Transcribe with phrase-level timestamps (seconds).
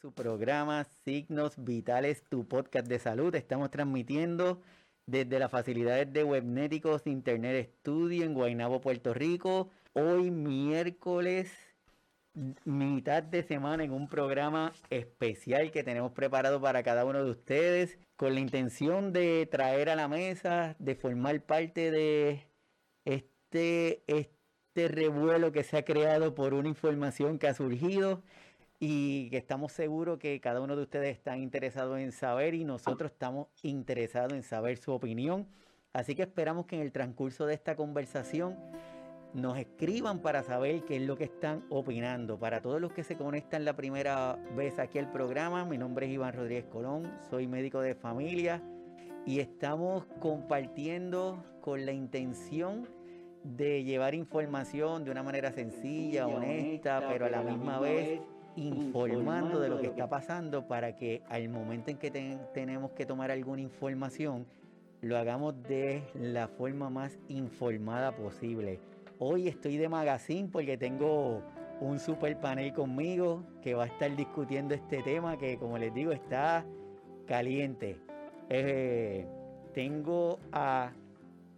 [0.00, 3.34] su programa Signos Vitales, tu podcast de salud.
[3.34, 4.60] Estamos transmitiendo
[5.06, 9.70] desde las facilidades de Webnéticos Internet Studio en Guaynabo, Puerto Rico.
[9.94, 11.50] Hoy miércoles,
[12.64, 17.98] mitad de semana en un programa especial que tenemos preparado para cada uno de ustedes
[18.16, 22.46] con la intención de traer a la mesa, de formar parte de
[23.06, 28.22] este, este revuelo que se ha creado por una información que ha surgido
[28.78, 33.12] y que estamos seguros que cada uno de ustedes está interesado en saber y nosotros
[33.12, 35.46] estamos interesados en saber su opinión.
[35.92, 38.56] Así que esperamos que en el transcurso de esta conversación
[39.32, 42.38] nos escriban para saber qué es lo que están opinando.
[42.38, 46.12] Para todos los que se conectan la primera vez aquí al programa, mi nombre es
[46.12, 48.62] Iván Rodríguez Colón, soy médico de familia
[49.24, 52.88] y estamos compartiendo con la intención
[53.42, 58.20] de llevar información de una manera sencilla, honesta, pero a la misma vez
[58.56, 62.10] informando de lo que está pasando para que al momento en que
[62.52, 64.46] tenemos que tomar alguna información,
[65.02, 68.80] lo hagamos de la forma más informada posible.
[69.18, 71.42] Hoy estoy de magazine porque tengo
[71.80, 76.12] un super panel conmigo que va a estar discutiendo este tema que como les digo
[76.12, 76.64] está
[77.26, 77.98] caliente.
[78.48, 79.26] Eh,
[79.74, 80.92] tengo a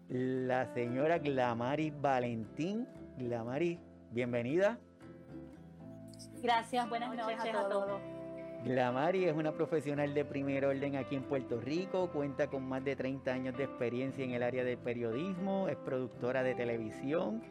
[0.09, 2.87] la señora Glamari Valentín.
[3.19, 3.79] Glamari,
[4.11, 4.79] bienvenida.
[6.43, 8.01] Gracias, buenas, noches, a todos.
[8.65, 12.97] Glamari es una profesional de primer orden aquí en Puerto Rico, cuenta con más de
[12.97, 17.43] 30 años de experiencia en el área del periodismo, es productora de televisión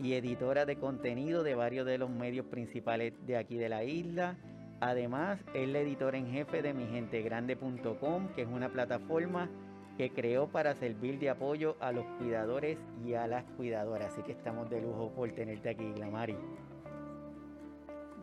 [0.00, 4.36] y editora de contenido de varios de los medios principales de aquí de la isla.
[4.80, 9.48] Además, es la editora en jefe de migentegrande.com, que es una plataforma
[9.96, 14.12] que creó para servir de apoyo a los cuidadores y a las cuidadoras.
[14.12, 16.36] Así que estamos de lujo por tenerte aquí, Glamari.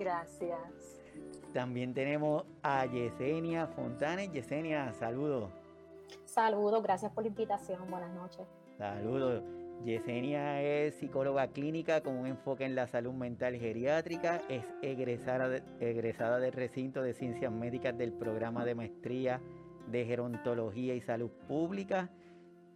[0.02, 1.00] Gracias.
[1.54, 4.32] También tenemos a Yesenia Fontanes.
[4.32, 5.52] Yesenia, saludos.
[6.26, 7.80] Saludos, gracias por la invitación.
[7.88, 8.48] Buenas noches.
[8.80, 9.44] Saludos.
[9.86, 14.42] Yesenia es psicóloga clínica con un enfoque en la salud mental geriátrica.
[14.50, 19.40] Es egresada, de, egresada del recinto de ciencias médicas del programa de maestría
[19.86, 22.10] de gerontología y salud pública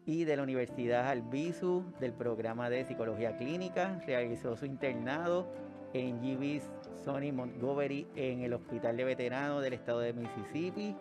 [0.05, 3.99] y de la Universidad Albizu del programa de psicología clínica.
[4.05, 5.47] Realizó su internado
[5.93, 6.69] en GB's
[7.05, 10.95] Sonny Montgomery en el Hospital de Veteranos del estado de Mississippi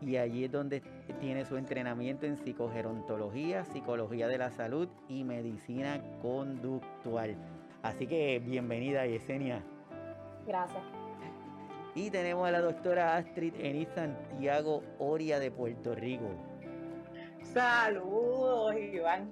[0.00, 0.80] y allí es donde
[1.20, 7.36] tiene su entrenamiento en psicogerontología, psicología de la salud y medicina conductual.
[7.82, 9.62] Así que bienvenida Yesenia.
[10.46, 10.82] Gracias.
[11.94, 16.30] Y tenemos a la doctora Astrid Enis Santiago Oria de Puerto Rico.
[17.42, 19.30] Saludos Iván,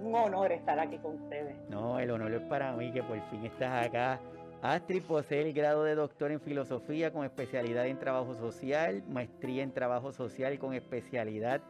[0.00, 1.56] un honor estar aquí con ustedes.
[1.68, 4.20] No, el honor es para mí que por fin estás acá
[4.62, 9.72] Astrid posee el grado de doctor en filosofía con especialidad en trabajo social, maestría en
[9.72, 11.62] trabajo social con especialidad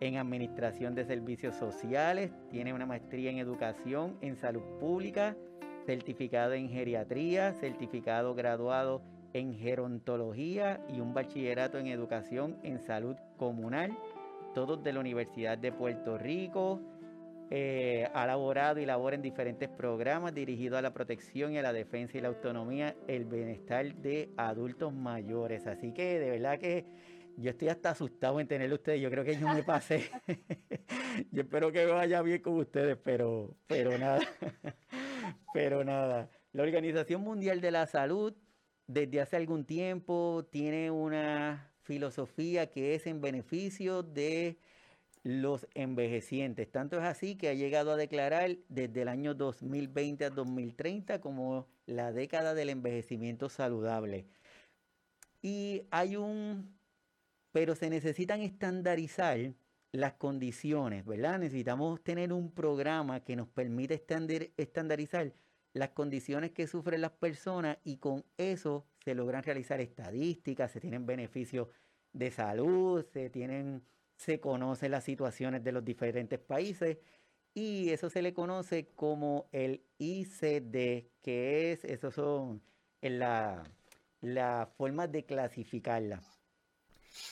[0.00, 5.36] en administración de servicios sociales, tiene una maestría en educación en salud pública,
[5.84, 9.02] certificado en geriatría, certificado graduado
[9.34, 13.94] en gerontología y un bachillerato en educación en salud comunal,
[14.54, 16.80] todos de la Universidad de Puerto Rico.
[17.50, 21.72] Eh, ha elaborado y labora en diferentes programas dirigidos a la protección y a la
[21.72, 25.66] defensa y la autonomía, el bienestar de adultos mayores.
[25.66, 26.84] Así que de verdad que
[27.38, 29.00] yo estoy hasta asustado en tenerlo ustedes.
[29.00, 30.10] Yo creo que yo me pasé.
[31.30, 34.20] yo espero que vaya bien con ustedes, pero, pero nada.
[35.54, 36.28] pero nada.
[36.52, 38.34] La Organización Mundial de la Salud
[38.86, 44.58] desde hace algún tiempo tiene una filosofía que es en beneficio de
[45.28, 46.72] los envejecientes.
[46.72, 51.68] Tanto es así que ha llegado a declarar desde el año 2020 a 2030 como
[51.84, 54.24] la década del envejecimiento saludable.
[55.42, 56.74] Y hay un,
[57.52, 59.52] pero se necesitan estandarizar
[59.92, 61.38] las condiciones, ¿verdad?
[61.38, 63.94] Necesitamos tener un programa que nos permita
[64.56, 65.34] estandarizar
[65.74, 71.04] las condiciones que sufren las personas y con eso se logran realizar estadísticas, se tienen
[71.04, 71.68] beneficios
[72.14, 73.82] de salud, se tienen
[74.18, 76.98] se conocen las situaciones de los diferentes países
[77.54, 82.60] y eso se le conoce como el ICD, que es, eso son
[83.00, 83.64] la,
[84.20, 86.20] la forma de clasificarla.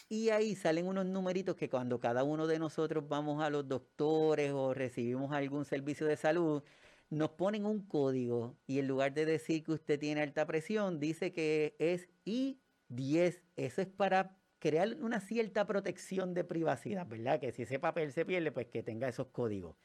[0.08, 4.52] Y ahí salen unos numeritos que cuando cada uno de nosotros vamos a los doctores
[4.52, 6.62] o recibimos algún servicio de salud,
[7.10, 11.32] nos ponen un código y en lugar de decir que usted tiene alta presión, dice
[11.32, 13.42] que es I10.
[13.56, 14.36] Eso es para
[14.66, 17.38] crear una cierta protección de privacidad, ¿verdad?
[17.38, 19.76] Que si ese papel se pierde, pues que tenga esos códigos.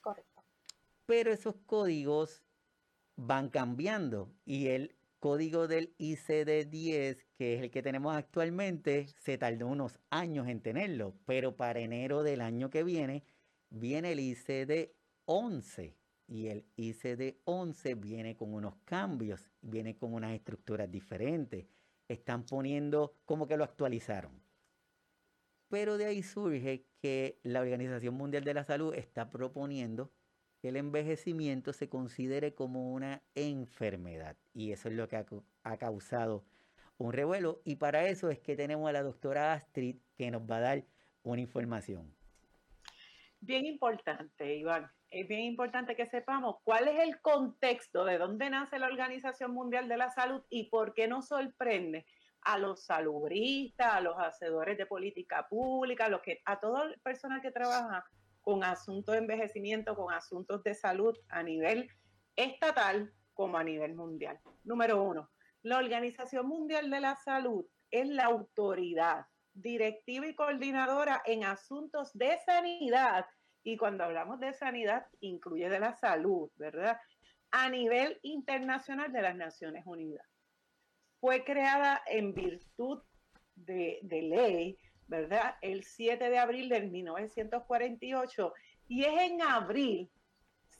[0.00, 0.44] Correcto.
[1.06, 2.44] Pero esos códigos
[3.16, 9.66] van cambiando y el código del ICD-10, que es el que tenemos actualmente, se tardó
[9.66, 13.24] unos años en tenerlo, pero para enero del año que viene
[13.70, 15.96] viene el ICD-11
[16.28, 21.66] y el ICD-11 viene con unos cambios, viene con unas estructuras diferentes.
[22.08, 24.42] Están poniendo como que lo actualizaron.
[25.68, 30.10] Pero de ahí surge que la Organización Mundial de la Salud está proponiendo
[30.60, 34.36] que el envejecimiento se considere como una enfermedad.
[34.54, 35.16] Y eso es lo que
[35.62, 36.44] ha, causado
[36.96, 37.60] un revuelo.
[37.64, 40.84] Y para eso es que tenemos a la doctora Astrid que nos va a dar
[41.22, 42.12] una información.
[43.40, 44.90] Bien importante, Iván.
[45.10, 49.88] Es bien importante que sepamos cuál es el contexto de dónde nace la Organización Mundial
[49.88, 52.04] de la Salud y por qué nos sorprende
[52.42, 57.40] a los salubristas, a los hacedores de política pública, a, los que, a toda persona
[57.40, 58.04] que trabaja
[58.40, 61.90] con asuntos de envejecimiento, con asuntos de salud a nivel
[62.36, 64.38] estatal como a nivel mundial.
[64.64, 65.30] Número uno,
[65.62, 72.38] la Organización Mundial de la Salud es la autoridad directiva y coordinadora en asuntos de
[72.44, 73.26] sanidad.
[73.68, 76.98] Y cuando hablamos de sanidad, incluye de la salud, ¿verdad?
[77.50, 80.26] A nivel internacional de las Naciones Unidas.
[81.20, 83.02] Fue creada en virtud
[83.54, 85.56] de, de ley ¿verdad?
[85.60, 88.54] El 7 de abril de 1948
[88.88, 90.10] y es en abril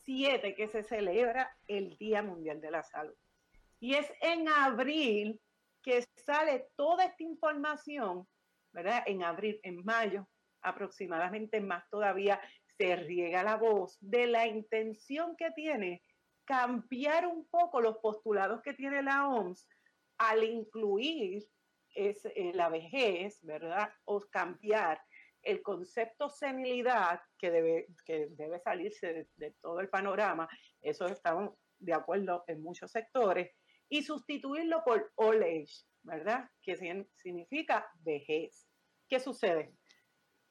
[0.04, 3.16] 7 que se celebra el Día Mundial de la Salud.
[3.80, 5.38] Y es en abril
[5.82, 8.26] que sale toda esta información,
[8.72, 9.02] ¿verdad?
[9.06, 10.26] En abril, en mayo,
[10.62, 12.40] aproximadamente más todavía,
[12.78, 16.02] se riega la voz de la intención que tiene
[16.44, 19.68] cambiar un poco los postulados que tiene la OMS
[20.16, 21.44] al incluir
[21.94, 23.90] es eh, la vejez, ¿verdad?
[24.04, 25.00] O cambiar
[25.42, 30.48] el concepto senilidad que debe, que debe salirse de, todo el panorama,
[30.80, 33.50] eso estamos de acuerdo en muchos sectores,
[33.88, 36.48] y sustituirlo por old age, ¿verdad?
[36.62, 36.76] Que
[37.16, 38.68] significa vejez.
[39.08, 39.77] ¿Qué sucede?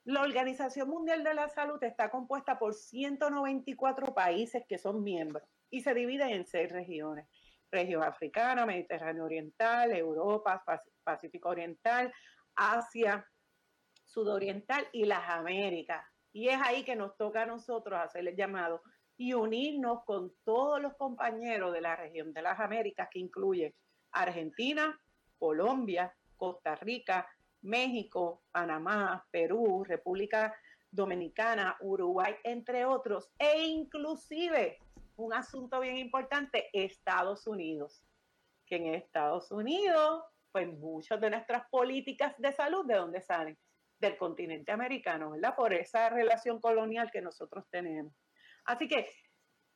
[0.07, 5.81] La Organización Mundial de la Salud está compuesta por 194 países que son miembros y
[5.81, 7.27] se divide en seis regiones
[7.69, 10.63] región africana, Mediterráneo Oriental, Europa,
[11.03, 12.13] Pacífico Oriental,
[12.55, 13.27] Asia,
[14.05, 16.05] Sudoriental y las Américas.
[16.31, 18.81] Y es ahí que nos toca a nosotros hacer el llamado
[19.17, 23.75] y unirnos con todos los compañeros de la región de las Américas, que incluyen
[24.11, 24.97] Argentina,
[25.37, 27.27] Colombia, Costa Rica,
[27.61, 30.55] México, Panamá, Perú, República
[30.91, 34.79] Dominicana, Uruguay, entre otros, e inclusive
[35.17, 38.03] un asunto bien importante, Estados Unidos.
[38.65, 43.57] Que en Estados Unidos, pues muchas de nuestras políticas de salud, ¿de dónde salen?
[43.99, 45.55] Del continente americano, ¿verdad?
[45.55, 48.13] Por esa relación colonial que nosotros tenemos.
[48.65, 49.09] Así que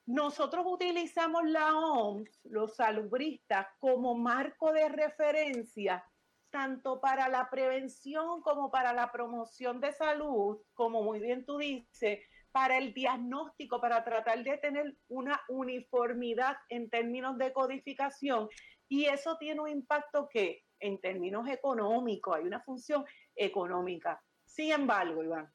[0.05, 6.03] nosotros utilizamos la OMS, los salubristas, como marco de referencia
[6.51, 12.19] tanto para la prevención como para la promoción de salud, como muy bien tú dices,
[12.51, 18.49] para el diagnóstico, para tratar de tener una uniformidad en términos de codificación.
[18.89, 23.05] Y eso tiene un impacto que en términos económicos, hay una función
[23.35, 24.21] económica.
[24.45, 25.49] Sin embargo, Iván,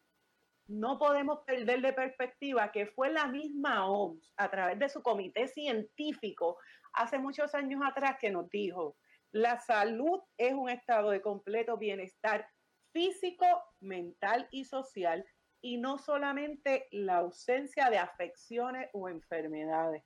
[0.69, 5.49] no podemos perder de perspectiva que fue la misma OMS a través de su comité
[5.49, 6.57] científico
[6.95, 8.97] hace muchos años atrás que nos dijo,
[9.37, 12.49] la salud es un estado de completo bienestar
[12.91, 13.47] físico,
[13.81, 15.27] mental y social
[15.61, 20.05] y no solamente la ausencia de afecciones o enfermedades.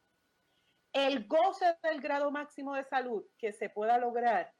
[0.92, 4.52] El goce del grado máximo de salud que se pueda lograr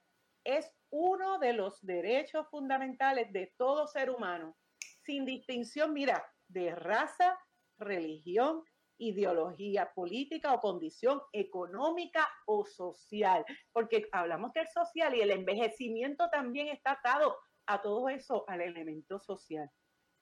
[0.44, 4.56] es uno de los derechos fundamentales de todo ser humano,
[5.02, 7.36] sin distinción, mira, de raza,
[7.76, 8.62] religión,
[9.00, 16.68] ideología política o condición económica o social, porque hablamos del social y el envejecimiento también
[16.68, 19.70] está atado a todo eso, al elemento social.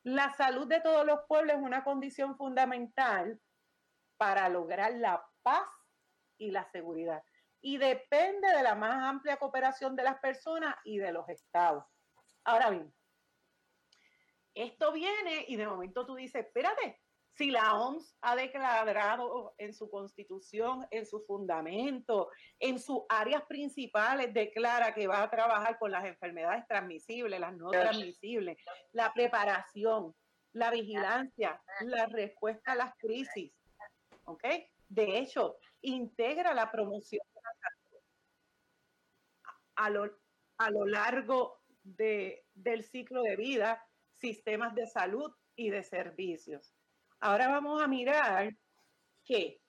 [0.04, 3.40] La salud de todos los pueblos es una condición fundamental
[4.16, 5.68] para lograr la paz
[6.38, 7.22] y la seguridad.
[7.60, 11.84] Y depende de la más amplia cooperación de las personas y de los estados.
[12.44, 12.94] Ahora bien,
[14.54, 17.00] esto viene y de momento tú dices, espérate,
[17.38, 24.34] si la OMS ha declarado en su constitución, en su fundamento, en sus áreas principales,
[24.34, 28.58] declara que va a trabajar con las enfermedades transmisibles, las no transmisibles,
[28.90, 30.16] la preparación,
[30.52, 33.52] la vigilancia, la respuesta a las crisis.
[34.24, 34.42] ¿Ok?
[34.88, 38.02] De hecho, integra la promoción de la salud
[39.76, 40.18] a lo,
[40.58, 46.74] a lo largo de, del ciclo de vida, sistemas de salud y de servicios.
[47.20, 48.54] Ahora vamos a mirar
[49.24, 49.60] que,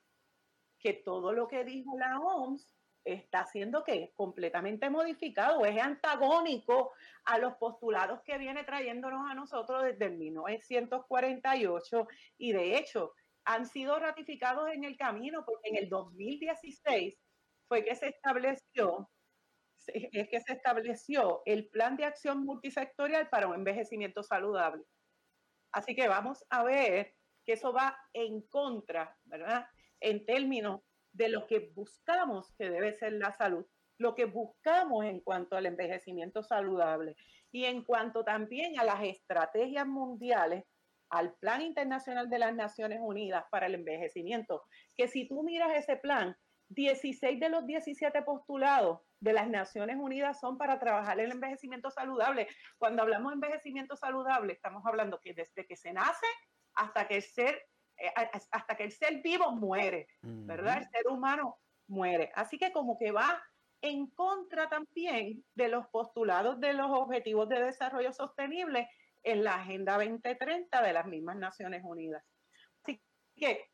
[0.79, 6.91] que todo lo que dijo la OMS está siendo que completamente modificado, es antagónico
[7.25, 13.13] a los postulados que viene trayéndonos a nosotros desde 1948 y de hecho
[13.45, 17.15] han sido ratificados en el camino porque en el 2016
[17.67, 19.09] fue que se estableció
[19.87, 24.83] es que se estableció el plan de acción multisectorial para un envejecimiento saludable.
[25.71, 27.15] Así que vamos a ver
[27.49, 29.65] que eso va en contra, ¿verdad?
[29.99, 33.65] En términos de lo que buscamos que debe ser la salud,
[33.97, 37.15] lo que buscamos en cuanto al envejecimiento saludable
[37.51, 40.63] y en cuanto también a las estrategias mundiales,
[41.09, 44.61] al Plan Internacional de las Naciones Unidas para el Envejecimiento,
[44.95, 46.37] que si tú miras ese plan,
[46.67, 52.47] 16 de los 17 postulados de las Naciones Unidas son para trabajar el envejecimiento saludable.
[52.77, 56.27] Cuando hablamos de envejecimiento saludable, estamos hablando que desde que se nace
[56.75, 57.61] hasta que el ser,
[57.97, 58.11] eh,
[58.51, 60.77] hasta que el ser vivo muere, ¿verdad?
[60.79, 61.57] El ser humano
[61.87, 62.31] muere.
[62.35, 63.41] Así que como que va
[63.81, 68.89] en contra también de los postulados de los objetivos de desarrollo sostenible
[69.23, 72.23] en la Agenda 2030 de las mismas Naciones Unidas.
[72.83, 73.01] Así
[73.35, 73.69] que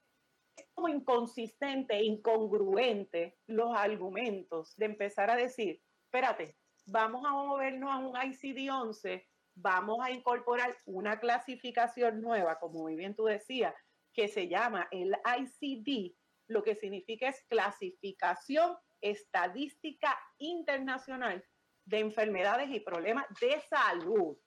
[0.55, 7.97] es como inconsistente, incongruente los argumentos de empezar a decir, espérate, vamos a movernos a
[7.97, 13.73] un ICD-11, vamos a incorporar una clasificación nueva, como muy bien tú decías,
[14.13, 16.15] que se llama el ICD,
[16.47, 21.43] lo que significa es clasificación estadística internacional
[21.85, 24.37] de enfermedades y problemas de salud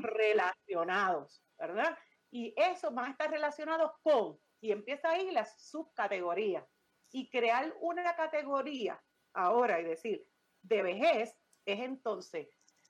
[0.00, 1.96] relacionados, ¿verdad?
[2.30, 6.64] Y eso va a estar relacionado con y empieza ahí las subcategorías.
[7.10, 9.02] Y crear una categoría
[9.32, 10.26] ahora y decir
[10.62, 12.48] de vejez es entonces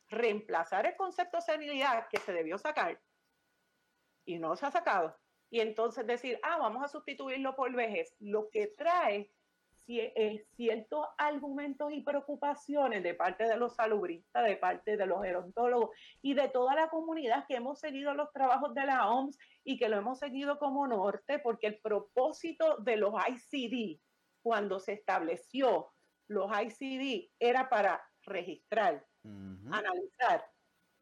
[0.08, 3.00] reemplazar el concepto de senilidad que se debió sacar
[4.24, 5.16] y no se ha sacado.
[5.50, 8.14] Y entonces decir, ah, vamos a sustituirlo por vejez.
[8.18, 9.32] Lo que trae
[10.54, 16.34] ciertos argumentos y preocupaciones de parte de los salubristas, de parte de los gerontólogos y
[16.34, 19.96] de toda la comunidad que hemos seguido los trabajos de la OMS y que lo
[19.96, 23.98] hemos seguido como norte, porque el propósito de los ICD,
[24.42, 25.90] cuando se estableció
[26.26, 29.06] los ICD, era para registrar,
[29.70, 30.44] analizar,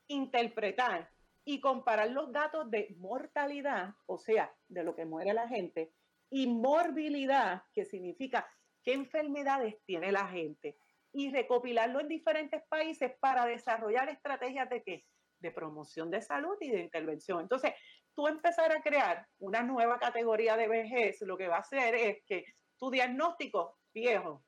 [0.09, 1.11] interpretar
[1.45, 5.93] y comparar los datos de mortalidad, o sea, de lo que muere la gente,
[6.31, 8.49] y morbilidad, que significa
[8.83, 10.79] qué enfermedades tiene la gente
[11.13, 15.05] y recopilarlo en diferentes países para desarrollar estrategias de qué?
[15.39, 17.41] De promoción de salud y de intervención.
[17.41, 17.73] Entonces,
[18.15, 22.19] tú empezar a crear una nueva categoría de vejez, lo que va a hacer es
[22.27, 22.45] que
[22.77, 24.45] tu diagnóstico, viejo,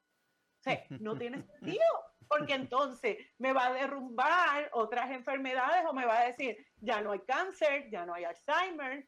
[1.01, 1.85] no tiene sentido,
[2.29, 7.13] porque entonces me va a derrumbar otras enfermedades o me va a decir, ya no
[7.13, 9.07] hay cáncer, ya no hay Alzheimer,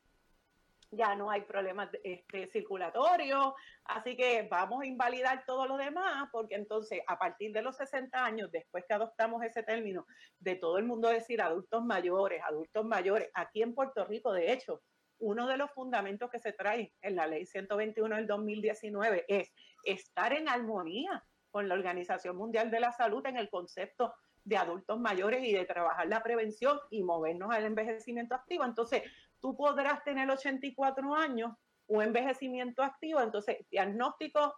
[0.91, 6.57] ya no hay problemas este, circulatorios, así que vamos a invalidar todo lo demás, porque
[6.57, 10.07] entonces a partir de los 60 años, después que adoptamos ese término
[10.41, 14.83] de todo el mundo decir adultos mayores, adultos mayores, aquí en Puerto Rico, de hecho,
[15.21, 19.53] uno de los fundamentos que se trae en la ley 121 del 2019 es
[19.85, 24.15] estar en armonía con la Organización Mundial de la Salud en el concepto
[24.45, 28.65] de adultos mayores y de trabajar la prevención y movernos al envejecimiento activo.
[28.65, 29.03] Entonces,
[29.41, 31.53] tú podrás tener 84 años,
[31.87, 34.55] un envejecimiento activo, entonces diagnóstico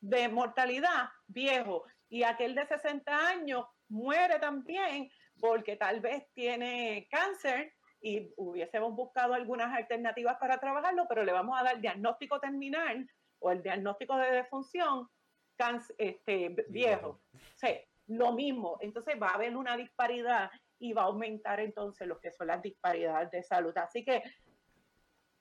[0.00, 7.72] de mortalidad viejo y aquel de 60 años muere también porque tal vez tiene cáncer
[8.00, 13.50] y hubiésemos buscado algunas alternativas para trabajarlo, pero le vamos a dar diagnóstico terminal o
[13.50, 15.08] el diagnóstico de defunción
[15.98, 17.20] este, viejo.
[17.56, 17.68] Sí,
[18.06, 18.78] lo mismo.
[18.80, 22.62] Entonces va a haber una disparidad y va a aumentar entonces lo que son las
[22.62, 23.76] disparidades de salud.
[23.76, 24.22] Así que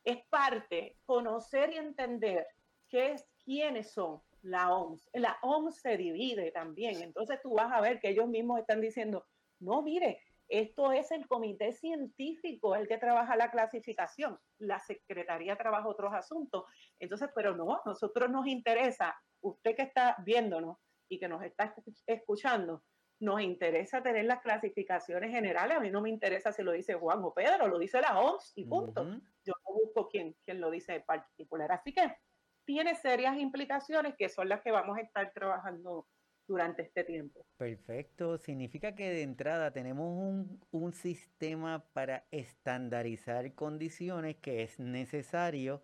[0.04, 2.46] es parte conocer y entender
[2.90, 5.10] qué es, quiénes son la OMS.
[5.14, 9.26] La OMS se divide también, entonces tú vas a ver que ellos mismos están diciendo,
[9.60, 15.88] no, mire, esto es el comité científico el que trabaja la clasificación, la secretaría trabaja
[15.88, 16.66] otros asuntos.
[17.00, 20.78] Entonces, pero no, a nosotros nos interesa, usted que está viéndonos
[21.10, 21.76] y que nos está
[22.08, 22.84] escuchando,
[23.20, 25.78] nos interesa tener las clasificaciones generales.
[25.78, 28.54] A mí no me interesa si lo dice Juan o Pedro, lo dice la OMS
[28.56, 29.04] y punto.
[29.46, 31.72] Yo no busco quién, quién lo dice en particular.
[31.72, 32.18] Así que
[32.66, 36.08] tiene serias implicaciones que son las que vamos a estar trabajando
[36.48, 37.46] durante este tiempo.
[37.58, 38.38] Perfecto.
[38.38, 45.82] Significa que de entrada tenemos un, un sistema para estandarizar condiciones que es necesario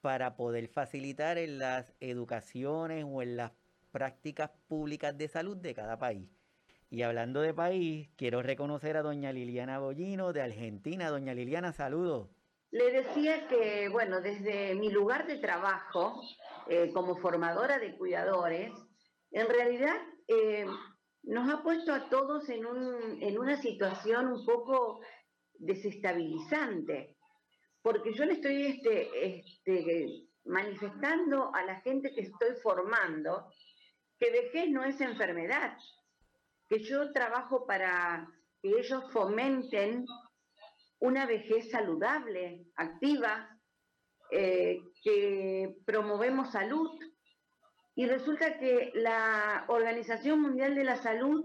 [0.00, 3.52] para poder facilitar en las educaciones o en las
[3.90, 6.28] prácticas públicas de salud de cada país.
[6.90, 11.10] Y hablando de país, quiero reconocer a doña Liliana Bollino de Argentina.
[11.10, 12.28] Doña Liliana, saludos.
[12.70, 16.22] Le decía que, bueno, desde mi lugar de trabajo,
[16.68, 18.72] eh, como formadora de cuidadores,
[19.30, 19.96] en realidad
[20.28, 20.66] eh,
[21.22, 25.00] nos ha puesto a todos en, un, en una situación un poco
[25.58, 27.17] desestabilizante,
[27.88, 33.50] porque yo le estoy este, este, manifestando a la gente que estoy formando
[34.18, 35.74] que vejez no es enfermedad,
[36.68, 38.28] que yo trabajo para
[38.60, 40.04] que ellos fomenten
[40.98, 43.58] una vejez saludable, activa,
[44.32, 46.90] eh, que promovemos salud.
[47.94, 51.42] Y resulta que la Organización Mundial de la Salud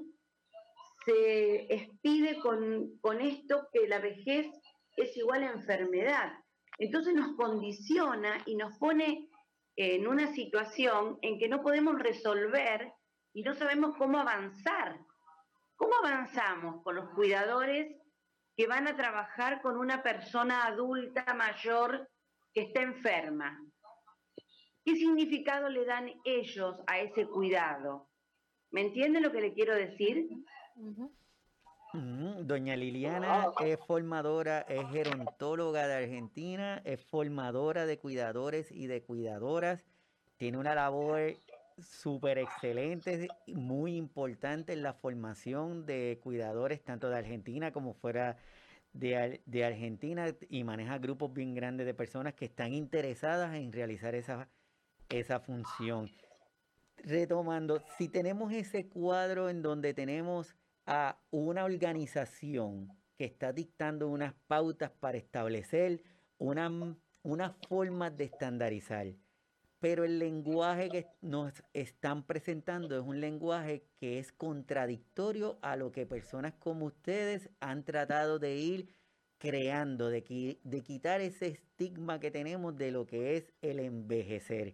[1.05, 4.47] se expide con, con esto que la vejez
[4.95, 6.33] es igual a enfermedad.
[6.77, 9.29] Entonces nos condiciona y nos pone
[9.75, 12.93] en una situación en que no podemos resolver
[13.33, 15.00] y no sabemos cómo avanzar.
[15.75, 17.95] ¿Cómo avanzamos con los cuidadores
[18.55, 22.09] que van a trabajar con una persona adulta mayor
[22.53, 23.59] que está enferma?
[24.85, 28.09] ¿Qué significado le dan ellos a ese cuidado?
[28.71, 30.29] ¿Me entiende lo que le quiero decir?
[31.93, 39.85] Doña Liliana es formadora, es gerontóloga de Argentina, es formadora de cuidadores y de cuidadoras.
[40.38, 41.35] Tiene una labor
[41.77, 48.38] súper excelente, muy importante en la formación de cuidadores, tanto de Argentina como fuera
[48.93, 54.15] de, de, Argentina, y maneja grupos bien grandes de personas que están interesadas en realizar
[54.15, 54.50] esa,
[55.09, 56.09] esa función.
[56.97, 64.33] Retomando, si tenemos ese cuadro en donde tenemos a una organización que está dictando unas
[64.47, 66.01] pautas para establecer
[66.37, 69.07] una, una forma de estandarizar.
[69.79, 75.91] Pero el lenguaje que nos están presentando es un lenguaje que es contradictorio a lo
[75.91, 78.95] que personas como ustedes han tratado de ir
[79.37, 84.73] creando, de, de quitar ese estigma que tenemos de lo que es el envejecer.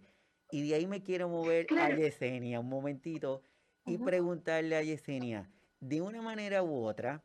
[0.52, 3.42] Y de ahí me quiero mover a Yesenia un momentito
[3.86, 5.50] y preguntarle a Yesenia,
[5.80, 7.22] de una manera u otra,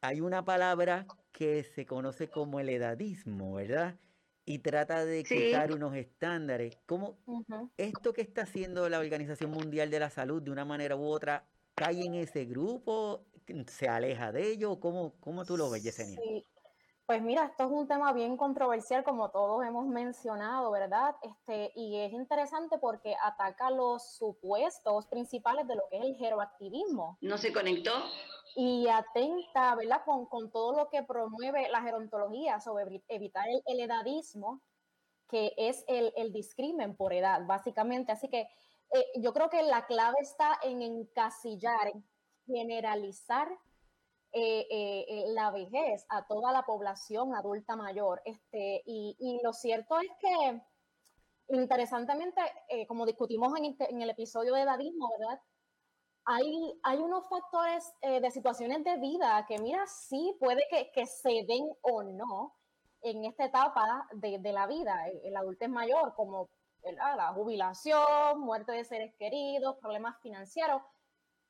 [0.00, 3.96] hay una palabra que se conoce como el edadismo, ¿verdad?
[4.44, 6.78] Y trata de quitar unos estándares.
[6.86, 7.18] ¿Cómo
[7.76, 11.44] esto que está haciendo la Organización Mundial de la Salud de una manera u otra
[11.74, 13.26] cae en ese grupo?
[13.66, 14.78] ¿Se aleja de ello?
[14.80, 16.18] ¿Cómo, cómo tú lo ves, Yesenia?
[16.22, 16.44] Sí.
[17.08, 21.16] Pues mira, esto es un tema bien controversial, como todos hemos mencionado, ¿verdad?
[21.22, 27.16] Este, y es interesante porque ataca los supuestos principales de lo que es el geroactivismo.
[27.22, 27.92] ¿No se conectó?
[28.56, 30.02] Y atenta, ¿verdad?
[30.04, 34.60] Con, con todo lo que promueve la gerontología sobre evitar el, edadismo,
[35.30, 38.12] que es el, el, discrimen por edad, básicamente.
[38.12, 38.40] Así que
[38.90, 41.90] eh, yo creo que la clave está en encasillar,
[42.44, 43.48] generalizar
[44.32, 48.20] eh, eh, eh, la vejez a toda la población adulta mayor.
[48.24, 50.62] Este, y, y lo cierto es que,
[51.48, 52.40] interesantemente,
[52.86, 55.40] como discutimos en, en, el episodio de edadismo, ¿verdad?
[56.26, 61.46] Hay, hay unos factores de situaciones de vida que, mira, sí puede que, que se
[61.48, 62.54] den o no
[63.00, 66.50] en esta etapa de, de la vida, el, adulto es mayor, como
[66.82, 70.82] la jubilación, muerte de seres queridos, problemas financieros,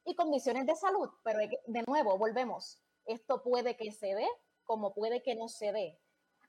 [0.05, 1.09] y condiciones de salud.
[1.23, 2.83] Pero de nuevo, volvemos.
[3.05, 4.29] Esto puede que se dé
[4.65, 5.99] como puede que no se dé.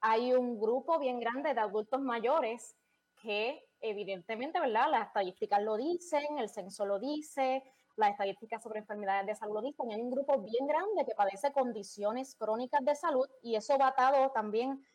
[0.01, 2.75] Hay un grupo bien grande de adultos mayores
[3.21, 4.91] que evidentemente, ¿verdad?
[4.91, 7.63] Las estadísticas lo dicen, el censo lo dice,
[7.95, 9.91] las estadísticas sobre enfermedades de salud lo dicen.
[9.91, 14.31] Hay un grupo bien grande que padece condiciones crónicas de salud y eso va atado
[14.31, 14.85] también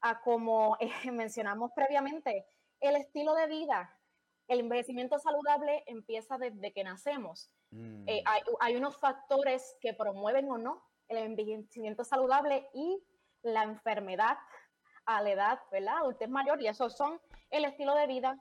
[0.00, 2.46] a, como eh, mencionamos previamente,
[2.80, 3.98] el estilo de vida.
[4.46, 7.50] El envejecimiento saludable empieza desde que nacemos.
[7.74, 8.08] Mm.
[8.08, 8.22] Eh,
[8.60, 13.02] hay, unos factores que promueven o no el envejecimiento saludable y
[13.42, 14.38] la enfermedad
[15.06, 15.98] a la edad, ¿verdad?
[15.98, 18.38] Adultez mayor, y esos son el estilo de vida,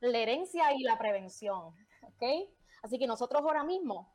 [0.00, 2.22] la herencia y la prevención, ¿ok?
[2.82, 4.14] Así que nosotros ahora mismo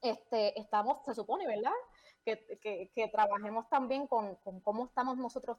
[0.00, 1.72] este, estamos, se supone, ¿verdad?
[2.24, 5.58] Que, que, trabajemos también con, con, cómo estamos nosotros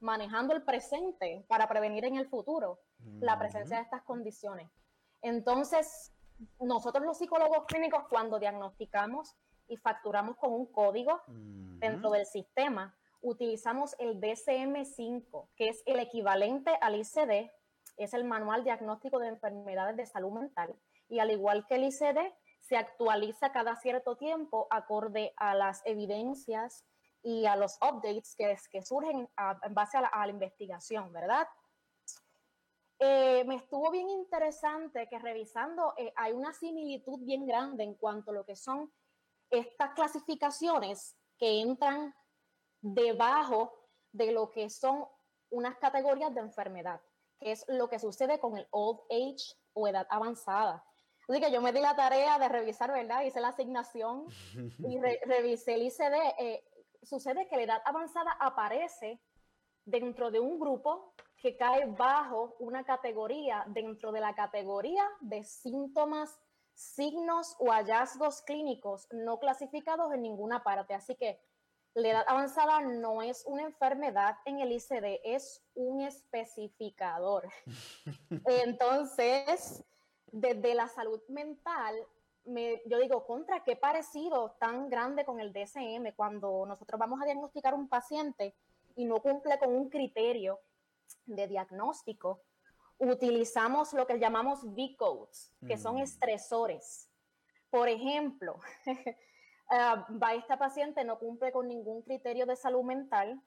[0.00, 2.80] manejando el presente para prevenir en el futuro
[3.20, 4.68] la presencia de estas condiciones.
[5.22, 6.12] Entonces,
[6.60, 9.34] nosotros los psicólogos clínicos cuando diagnosticamos
[9.68, 16.76] y facturamos con un código dentro del sistema, utilizamos el DCM5, que es el equivalente
[16.80, 17.50] al ICD,
[17.96, 20.74] es el Manual Diagnóstico de Enfermedades de Salud Mental.
[21.08, 26.84] Y al igual que el ICD, se actualiza cada cierto tiempo acorde a las evidencias
[27.22, 29.28] y a los updates que, que surgen
[29.62, 31.46] en base a la investigación, ¿verdad?
[32.98, 38.30] Eh, me estuvo bien interesante que revisando eh, hay una similitud bien grande en cuanto
[38.30, 38.90] a lo que son
[39.50, 42.14] estas clasificaciones que entran
[42.80, 43.72] debajo
[44.12, 45.04] de lo que son
[45.50, 47.00] unas categorías de enfermedad,
[47.38, 50.82] que es lo que sucede con el old age o edad avanzada.
[51.28, 53.24] Así que yo me di la tarea de revisar, ¿verdad?
[53.24, 54.26] Hice la asignación
[54.78, 56.14] y revisé el ICD.
[56.38, 56.64] Eh,
[57.02, 59.20] sucede que la edad avanzada aparece
[59.84, 66.40] dentro de un grupo que cae bajo una categoría dentro de la categoría de síntomas,
[66.74, 70.94] signos o hallazgos clínicos no clasificados en ninguna parte.
[70.94, 71.40] Así que
[71.94, 77.48] la edad avanzada no es una enfermedad en el ICD, es un especificador.
[78.46, 79.82] Entonces,
[80.30, 81.96] desde la salud mental,
[82.44, 87.24] me, yo digo, contra qué parecido tan grande con el DSM cuando nosotros vamos a
[87.24, 88.54] diagnosticar un paciente
[88.94, 90.60] y no cumple con un criterio
[91.26, 92.42] de diagnóstico,
[92.98, 96.02] utilizamos lo que llamamos V-codes, que son mm.
[96.02, 97.10] estresores.
[97.70, 98.58] Por ejemplo,
[99.70, 103.40] ah, va esta paciente no cumple con ningún criterio de salud mental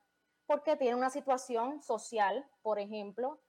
[0.45, 3.39] porque tiene una situación social, por ejemplo,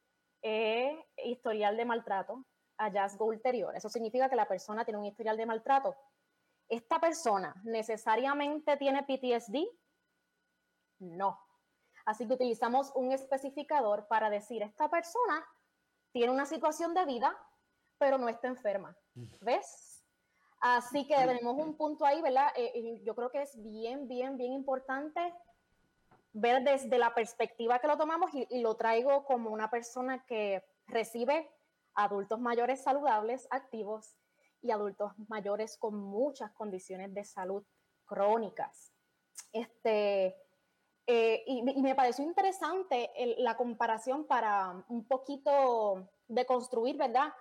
[0.43, 2.45] eh, historial de maltrato,
[2.77, 3.75] hallazgo ulterior.
[3.77, 5.97] Eso significa que la persona tiene un historial de maltrato.
[6.69, 9.67] ¿Esta persona necesariamente tiene PTSD?
[11.01, 11.39] No.
[12.11, 15.47] Así que utilizamos un especificador para decir, esta persona
[16.11, 17.39] tiene una situación de vida,
[17.99, 18.97] pero no está enferma.
[19.41, 20.05] ¿Ves?
[20.61, 22.49] Así que tenemos un punto ahí, ¿verdad?
[22.57, 25.33] Eh, eh, yo creo que es bien, bien, bien importante
[26.33, 30.65] ver desde la perspectiva que lo tomamos y, y lo traigo como una persona que
[30.89, 31.49] recibe
[31.95, 34.17] adultos mayores saludables, activos
[34.63, 37.63] y adultos mayores con muchas condiciones de salud
[38.05, 38.93] crónicas.
[39.53, 40.37] Este,
[41.13, 47.35] eh, y, me pareció interesante la comparación para un poquito de construir, ¿verdad?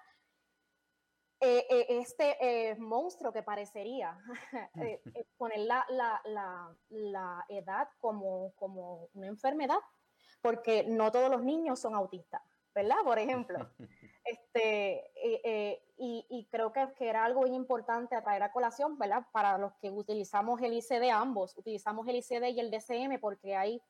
[1.40, 4.18] Eh, eh, este monstruo que parecería
[5.38, 9.78] poner la, la, la, edad como, como una enfermedad,
[10.42, 12.42] porque no todos los niños son autistas,
[12.74, 12.98] ¿verdad?
[13.04, 13.70] Por ejemplo.
[14.26, 19.26] Este, eh, eh, y, creo que, que, era algo importante a traer a colación, ¿verdad?
[19.32, 23.82] Para los que utilizamos el ICD ambos, utilizamos el ICD y el DCM porque hay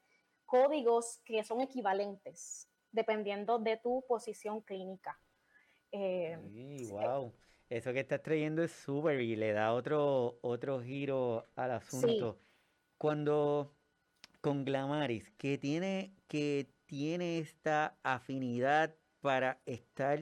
[0.46, 5.20] códigos que son equivalentes dependiendo de tu posición clínica.
[5.92, 7.34] Eh, sí, wow.
[7.70, 12.40] Eso que estás trayendo es súper y le da otro, otro giro al asunto.
[12.98, 13.76] Cuando
[14.42, 20.20] con Glamaris, que tiene, que tiene esta afinidad para estar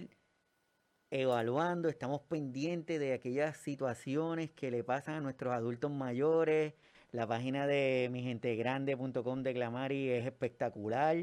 [1.09, 6.73] evaluando, estamos pendientes de aquellas situaciones que le pasan a nuestros adultos mayores.
[7.13, 11.15] La página de migentegrande.com de Glamari es espectacular,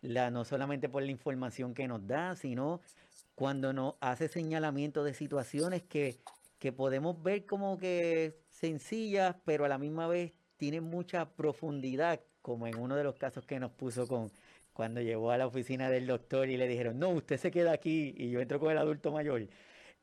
[0.00, 2.80] la, no solamente por la información que nos da, sino
[3.34, 6.18] cuando nos hace señalamiento de situaciones que,
[6.58, 12.66] que podemos ver como que sencillas, pero a la misma vez tienen mucha profundidad, como
[12.66, 14.32] en uno de los casos que nos puso con,
[14.78, 18.14] cuando llegó a la oficina del doctor y le dijeron, no, usted se queda aquí
[18.16, 19.48] y yo entro con el adulto mayor.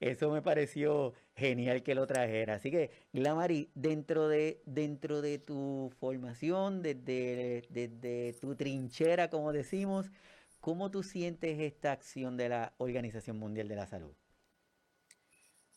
[0.01, 2.55] Eso me pareció genial que lo trajera.
[2.55, 10.11] Así que, Glamari, dentro de, dentro de tu formación, desde, desde tu trinchera, como decimos,
[10.59, 14.13] ¿cómo tú sientes esta acción de la Organización Mundial de la Salud?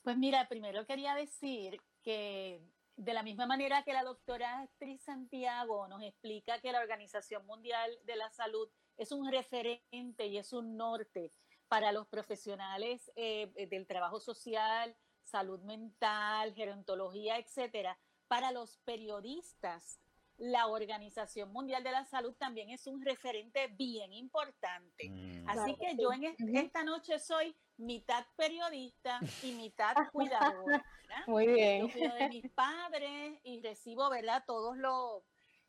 [0.02, 2.60] Pues mira, primero quería decir que
[2.96, 7.96] de la misma manera que la doctora Astrid Santiago nos explica que la Organización Mundial
[8.02, 11.32] de la Salud es un referente y es un norte
[11.68, 17.98] para los profesionales eh, eh, del trabajo social, salud mental, gerontología, etcétera.
[18.26, 20.00] Para los periodistas,
[20.38, 25.10] la Organización Mundial de la Salud también es un referente bien importante.
[25.10, 25.48] Mm.
[25.48, 30.84] Así que yo en esta noche soy mitad periodista y mitad cuidadora.
[31.26, 31.86] Muy bien.
[31.86, 34.44] Yo cuido de mis padres y recibo, ¿verdad?
[34.46, 35.22] Todos los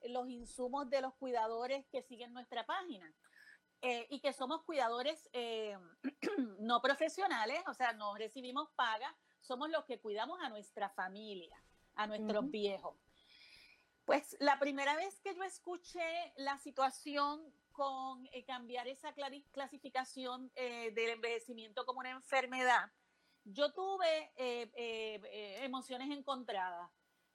[0.05, 3.13] los insumos de los cuidadores que siguen nuestra página.
[3.81, 5.77] Eh, y que somos cuidadores eh,
[6.59, 11.63] no profesionales, o sea, no recibimos paga, somos los que cuidamos a nuestra familia,
[11.95, 12.97] a nuestros viejos.
[14.03, 19.13] Pues la primera vez que yo escuché la situación con eh, cambiar esa
[19.51, 22.91] clasificación del envejecimiento como una enfermedad,
[23.45, 24.33] yo tuve
[25.63, 26.89] emociones encontradas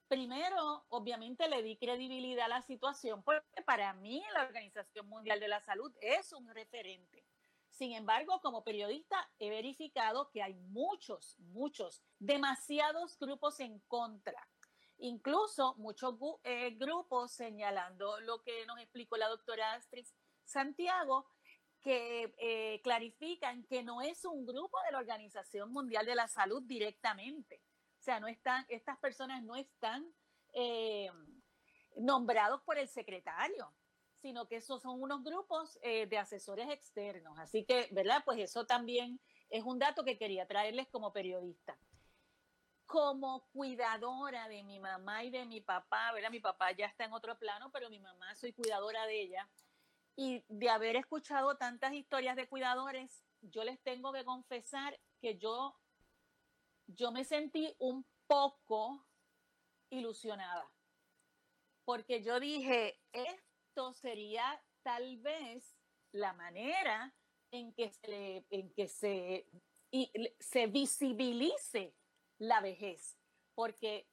[0.08, 5.48] primero, obviamente le di credibilidad a la situación porque para mí la Organización Mundial de
[5.48, 7.24] la Salud es un referente.
[7.70, 14.48] Sin embargo, como periodista he verificado que hay muchos, muchos, demasiados grupos en contra.
[14.98, 16.14] Incluso muchos
[16.44, 20.06] eh, grupos señalando lo que nos explicó la doctora Astrid
[20.44, 21.26] Santiago,
[21.80, 26.62] que eh, clarifican que no es un grupo de la Organización Mundial de la Salud
[26.62, 27.60] directamente
[28.04, 30.06] sea, no están, estas personas no están
[30.52, 31.10] eh,
[31.96, 33.72] nombrados por el secretario,
[34.20, 37.38] sino que esos son unos grupos eh, de asesores externos.
[37.38, 38.22] Así que, ¿verdad?
[38.24, 41.76] Pues eso también es un dato que quería traerles como periodista.
[42.86, 46.30] como cuidadora de mi mamá y de mi papá, ¿verdad?
[46.30, 49.48] Mi papá ya está en otro plano, pero mi mamá soy cuidadora de ella.
[50.16, 55.74] Y de haber escuchado tantas historias de cuidadores, yo les tengo que confesar que yo,
[56.86, 59.06] yo me sentí un poco
[59.90, 60.70] ilusionada,
[61.84, 65.76] porque yo dije, esto sería tal vez
[66.12, 67.14] la manera
[67.50, 69.46] en que se, en que se,
[70.40, 71.94] se visibilice
[72.38, 73.18] la vejez,
[73.54, 74.08] porque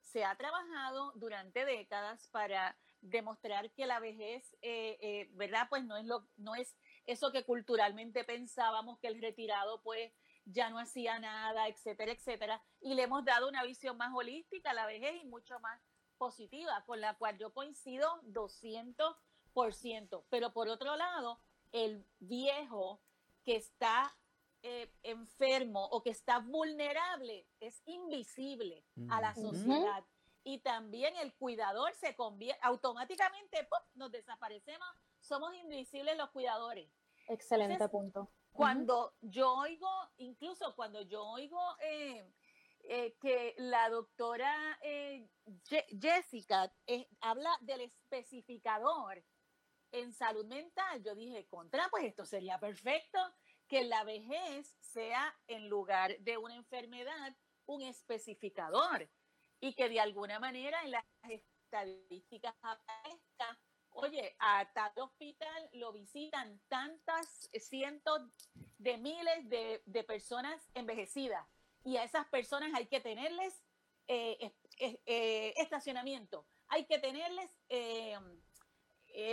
[0.00, 5.68] se ha trabajado durante décadas para demostrar que la vejez, eh, eh, ¿verdad?
[5.70, 6.06] Pues no es,
[6.36, 10.12] no es eso que culturalmente pensábamos que el retirado pues
[10.44, 12.62] ya no hacía nada, etcétera, etcétera.
[12.80, 15.80] Y le hemos dado una visión más holística a la vejez y mucho más
[16.18, 20.24] positiva, con la cual yo coincido 200%.
[20.28, 21.40] Pero por otro lado,
[21.72, 23.00] el viejo
[23.44, 24.14] que está
[24.62, 30.04] eh, enfermo o que está vulnerable es invisible a la sociedad.
[30.44, 34.88] Y también el cuidador se convierte, automáticamente nos desaparecemos,
[35.20, 36.90] somos invisibles los cuidadores.
[37.28, 38.30] Excelente punto.
[38.52, 42.30] Cuando yo oigo, incluso cuando yo oigo eh,
[42.84, 44.78] eh, que la doctora
[46.00, 46.72] Jessica
[47.20, 49.24] habla del especificador
[49.92, 53.18] en salud mental, yo dije, contra, pues esto sería perfecto
[53.66, 57.36] que la vejez sea en lugar de una enfermedad
[57.66, 59.08] un especificador
[59.60, 62.54] y que de alguna manera en las estadísticas
[63.92, 68.22] oye, a tal hospital lo visitan tantas cientos
[68.78, 71.46] de miles de, personas envejecidas.
[71.84, 73.62] Y a esas personas hay que tenerles
[74.06, 78.18] eh, eh, estacionamiento, hay que tenerles eh,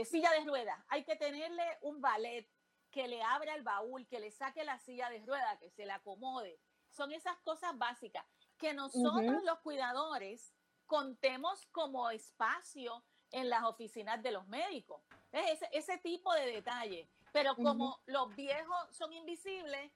[0.05, 2.47] silla de ruedas, hay que tenerle un ballet,
[2.91, 5.95] que le abra el baúl, que le saque la silla de rueda, que se la
[5.95, 6.59] acomode.
[6.89, 8.25] Son esas cosas básicas.
[8.57, 10.51] Que nosotros los cuidadores
[10.87, 15.01] contemos como espacio en las oficinas de los médicos.
[15.31, 17.07] Ese, ese tipo de detalle.
[17.31, 19.91] Pero como los viejos son invisibles,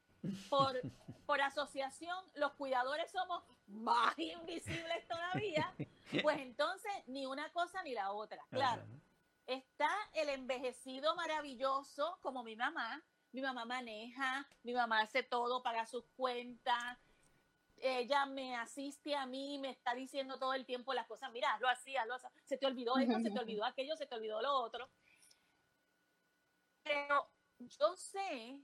[0.50, 0.80] por,
[1.26, 5.74] por asociación, los cuidadores somos más invisibles todavía,
[6.22, 8.44] pues entonces ni una cosa ni la otra.
[8.50, 8.84] Claro,
[9.48, 13.02] está el envejecido maravilloso como mi mamá.
[13.34, 16.98] Mi mamá maneja, mi mamá hace todo, paga sus cuentas,
[17.82, 21.70] ella me asiste a mí, me está diciendo todo el tiempo las cosas, mira, lo
[21.70, 24.54] hacía, lo hacía, se te olvidó esto, se te olvidó aquello, se te olvidó lo
[24.54, 24.90] otro.
[26.84, 28.60] Pero yo sé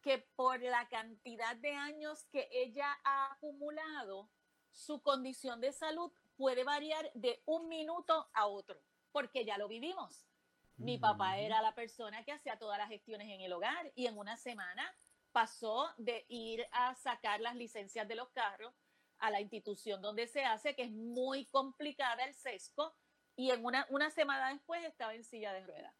[0.00, 4.28] que por la cantidad de años que ella ha acumulado,
[4.70, 8.82] su condición de salud puede variar de un minuto a otro,
[9.12, 10.26] porque ya lo vivimos.
[10.76, 14.18] Mi papá era la persona que hacía todas las gestiones en el hogar y en
[14.18, 14.92] una semana
[15.32, 18.72] pasó de ir a sacar las licencias de los carros
[19.18, 22.94] a la institución donde se hace, que es muy complicada el sesco,
[23.36, 25.94] y en una, una semana después estaba en silla de ruedas,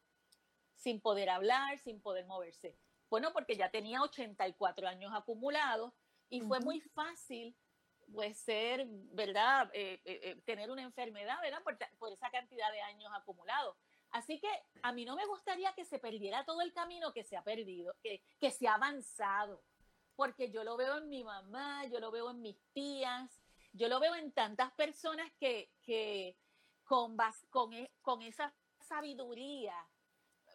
[0.77, 2.77] sin poder hablar, sin poder moverse.
[3.09, 5.93] Bueno, porque ya tenía 84 años acumulados
[6.29, 7.55] y fue muy fácil
[8.13, 9.71] pues ser, ¿verdad?
[9.73, 11.63] Eh, eh, eh, tener una enfermedad, ¿verdad?
[11.63, 13.77] Por, por, esa cantidad de años acumulados.
[14.13, 14.49] Así que
[14.83, 17.95] a mí no me gustaría que se perdiera todo el camino que se ha perdido,
[18.03, 19.63] que, que se ha avanzado,
[20.15, 24.01] porque yo lo veo en mi mamá, yo lo veo en mis tías, yo lo
[24.01, 26.37] veo en tantas personas que, que
[26.85, 27.17] con,
[27.49, 29.75] con, e, con esa sabiduría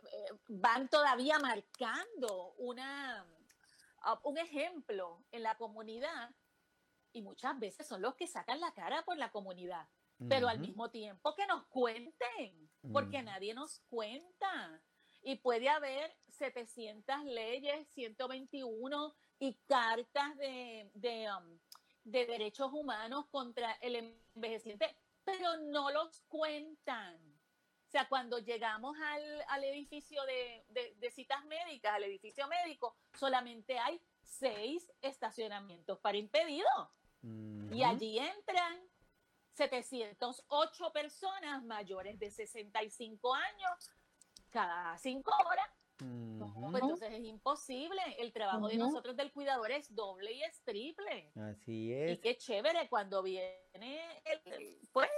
[0.03, 3.25] eh, van todavía marcando una,
[4.23, 6.29] un ejemplo en la comunidad
[7.11, 9.87] y muchas veces son los que sacan la cara por la comunidad
[10.27, 13.25] pero al mismo tiempo que nos cuenten, porque mm.
[13.25, 14.81] nadie nos cuenta.
[15.23, 21.59] Y puede haber 700 leyes, 121 y cartas de, de, um,
[22.03, 27.15] de derechos humanos contra el envejeciente, pero no los cuentan.
[27.87, 33.79] O sea, cuando llegamos al, al edificio de, de, citas médicas, al edificio médico, solamente
[33.79, 36.89] hay seis estacionamientos para impedidos.
[37.71, 38.79] Y allí entran
[39.57, 43.91] 708 personas mayores de 65 años
[44.51, 45.67] cada cinco horas.
[45.97, 48.01] Pues entonces es imposible.
[48.19, 51.31] El trabajo de nosotros del cuidador es doble y es triple.
[51.35, 52.11] Así es.
[52.11, 55.09] Y qué chévere cuando viene el, pues,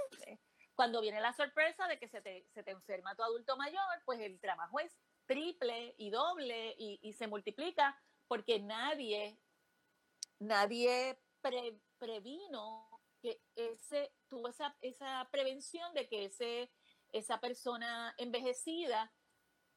[0.74, 4.20] cuando viene la sorpresa de que se te, se te, enferma tu adulto mayor, pues
[4.20, 9.38] el trabajo es triple y doble y, se multiplica porque nadie,
[10.38, 11.20] nadie
[11.98, 12.88] previno
[13.20, 16.70] que ese tuvo esa, esa prevención de que ese,
[17.12, 19.12] esa persona envejecida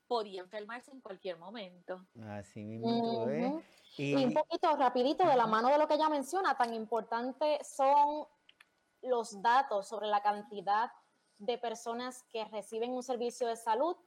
[0.07, 2.05] podía enfermarse en cualquier momento.
[2.29, 3.59] Así mismo,
[3.97, 8.27] Y, un poquito rapidito, de la mano de lo que ella menciona, tan importante son
[9.01, 10.91] los datos sobre la cantidad
[11.37, 13.97] de personas que reciben un servicio de salud,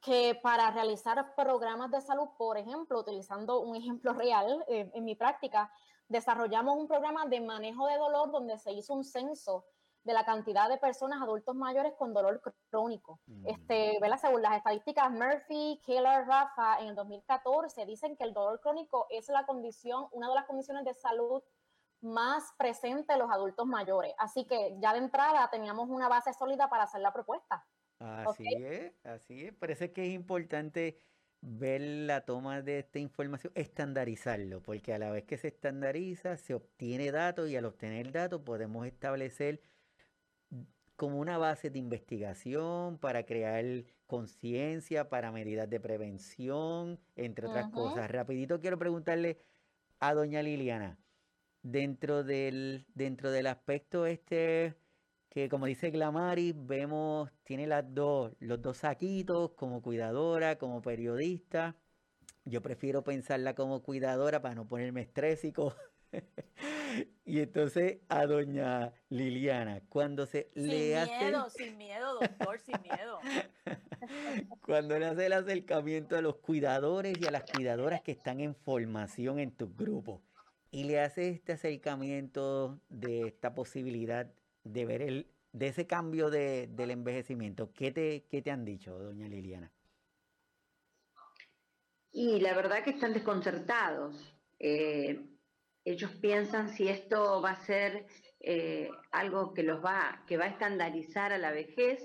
[0.00, 5.14] que para realizar programas de salud, por ejemplo, utilizando un ejemplo real eh, en mi
[5.14, 5.72] práctica,
[6.12, 9.64] desarrollamos un programa de manejo de dolor donde se hizo un censo
[10.04, 13.20] de la cantidad de personas adultos mayores con dolor crónico.
[13.26, 13.46] Mm.
[13.46, 19.06] Este, Según las estadísticas Murphy, Keller, Rafa, en el 2014 dicen que el dolor crónico
[19.10, 21.42] es la condición, una de las condiciones de salud
[22.02, 24.12] más presente en los adultos mayores.
[24.18, 27.64] Así que ya de entrada teníamos una base sólida para hacer la propuesta.
[28.00, 29.54] Así es, así es.
[29.54, 30.98] Parece que es importante
[31.42, 36.54] ver la toma de esta información, estandarizarlo, porque a la vez que se estandariza, se
[36.54, 39.60] obtiene datos y al obtener datos podemos establecer
[40.96, 43.64] como una base de investigación para crear
[44.06, 48.08] conciencia, para medidas de prevención, entre otras cosas.
[48.08, 49.38] Rapidito quiero preguntarle
[49.98, 50.96] a doña Liliana,
[51.62, 54.74] dentro del, dentro del aspecto este
[55.32, 61.74] que como dice Glamaris, vemos, tiene las dos, los dos saquitos como cuidadora, como periodista.
[62.44, 65.74] Yo prefiero pensarla como cuidadora para no ponerme estrésico.
[67.24, 71.10] y entonces a doña Liliana, cuando se le hace...
[71.10, 73.18] Sin miedo, sin miedo, doctor, sin miedo.
[74.66, 78.54] cuando le hace el acercamiento a los cuidadores y a las cuidadoras que están en
[78.54, 80.20] formación en tu grupo
[80.70, 84.30] y le hace este acercamiento de esta posibilidad
[84.64, 88.98] de ver el, de ese cambio de, del envejecimiento, ¿qué te, ¿qué te han dicho,
[88.98, 89.70] doña Liliana?
[92.12, 94.14] Y la verdad que están desconcertados.
[94.58, 95.18] Eh,
[95.84, 98.06] ellos piensan si esto va a ser
[98.40, 102.02] eh, algo que los va, que va a estandarizar a la vejez,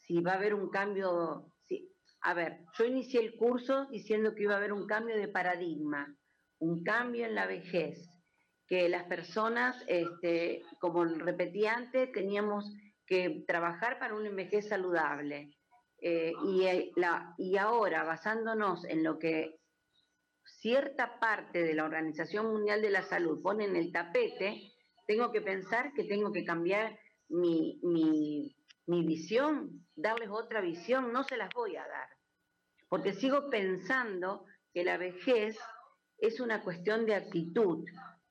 [0.00, 1.52] si va a haber un cambio.
[2.22, 6.16] A ver, yo inicié el curso diciendo que iba a haber un cambio de paradigma,
[6.58, 8.13] un cambio en la vejez,
[8.66, 12.72] que las personas, este, como repetí antes, teníamos
[13.06, 15.50] que trabajar para una vejez saludable.
[16.00, 19.58] Eh, y, eh, la, y ahora, basándonos en lo que
[20.44, 24.72] cierta parte de la Organización Mundial de la Salud pone en el tapete,
[25.06, 26.98] tengo que pensar que tengo que cambiar
[27.28, 28.54] mi,
[28.86, 32.08] visión, darles otra visión, no se las voy a dar,
[32.88, 35.58] porque sigo pensando que la vejez
[36.18, 37.84] es una cuestión de actitud,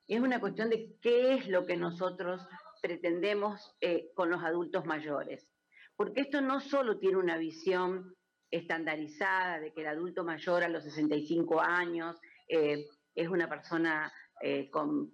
[0.08, 2.42] es una cuestión de qué es lo que nosotros
[2.82, 5.48] pretendemos eh, con los adultos mayores.
[5.96, 8.16] Porque esto no solo tiene una visión
[8.52, 12.86] estandarizada de que el adulto mayor a los 65 años eh,
[13.16, 14.12] es una persona
[14.42, 15.12] eh, con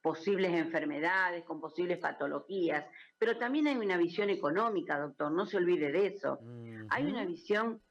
[0.00, 2.86] posibles enfermedades, con posibles patologías,
[3.18, 6.38] pero también hay una visión económica, doctor, no se olvide de eso.
[6.90, 7.82] Hay una visión,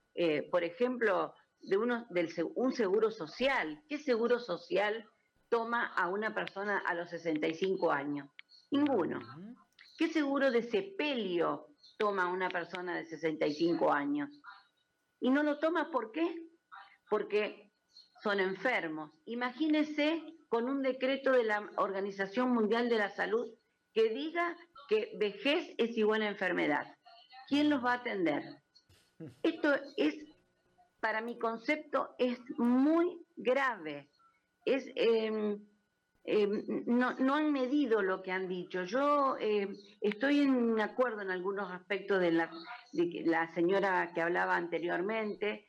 [0.49, 3.83] por ejemplo, de uno, del, un seguro social.
[3.89, 5.05] ¿Qué seguro social
[5.49, 8.29] toma a una persona a los 65 años?
[8.71, 9.19] Ninguno.
[9.97, 14.29] ¿Qué seguro de sepelio toma a una persona de 65 años?
[15.19, 16.36] Y no lo toma ¿por qué?
[17.10, 17.71] Porque
[18.21, 19.12] son enfermos.
[19.25, 23.47] Imagínese con un decreto de la Organización Mundial de la Salud
[23.93, 24.55] que diga
[24.88, 26.95] que vejez es igual a enfermedad.
[27.47, 28.43] ¿Quién los va a atender?
[29.43, 30.15] Esto es,
[30.99, 34.10] para mi concepto, es muy grave.
[34.69, 35.65] Em,
[36.25, 38.84] em, no, han medido lo que han dicho.
[38.84, 45.65] Yo em, estoy en acuerdo en algunos aspectos de la, señora que hablaba anteriormente,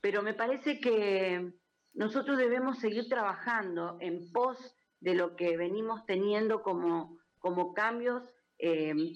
[0.00, 1.50] pero me parece que
[1.94, 4.58] nosotros debemos seguir trabajando en pos
[5.00, 7.18] de lo que venimos teniendo como,
[7.74, 8.22] cambios,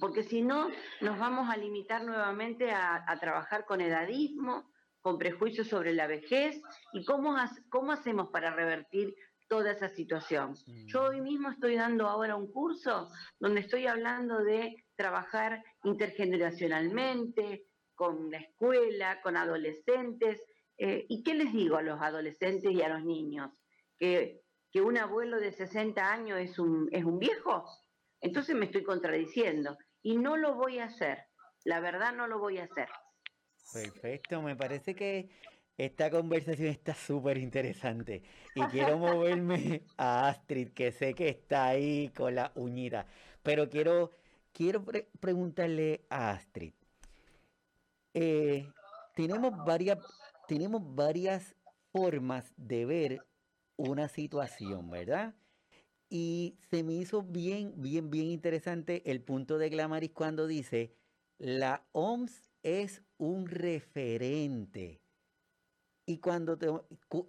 [0.01, 0.69] porque si no
[1.01, 4.71] nos vamos a limitar nuevamente a, trabajar con edadismo,
[5.01, 6.61] con prejuicios sobre la vejez
[6.93, 7.37] y cómo,
[7.69, 9.15] cómo hacemos para revertir
[9.49, 10.55] toda esa situación.
[10.87, 18.31] Yo hoy mismo estoy dando ahora un curso donde estoy hablando de trabajar intergeneracionalmente, con
[18.31, 20.41] la escuela, con adolescentes,
[20.83, 23.51] eh, ¿Y qué les digo a los adolescentes y a los niños?
[23.99, 24.41] ¿Que,
[24.73, 27.67] que un abuelo de 60 años es un, es un viejo?
[28.23, 31.19] Entonces me estoy contradiciendo y no lo voy a hacer.
[31.65, 32.89] La verdad no lo voy a hacer.
[33.73, 35.29] Perfecto, me parece que
[35.77, 38.23] esta conversación está súper interesante
[38.55, 43.07] y quiero moverme a Astrid, que sé que está ahí con la uñita,
[43.43, 44.11] pero quiero,
[44.53, 44.85] quiero
[45.21, 46.73] preguntarle a Astrid.
[48.13, 48.67] Eh,
[49.15, 49.99] tenemos varias
[50.51, 51.55] tenemos varias
[51.93, 53.25] formas de ver
[53.77, 55.37] una situación, ¿verdad?
[56.09, 60.93] Y se me hizo bien, bien, bien interesante el punto de Glamaris cuando dice,
[61.39, 65.03] la OMS es un referente.
[66.07, 66.69] Y cuando te,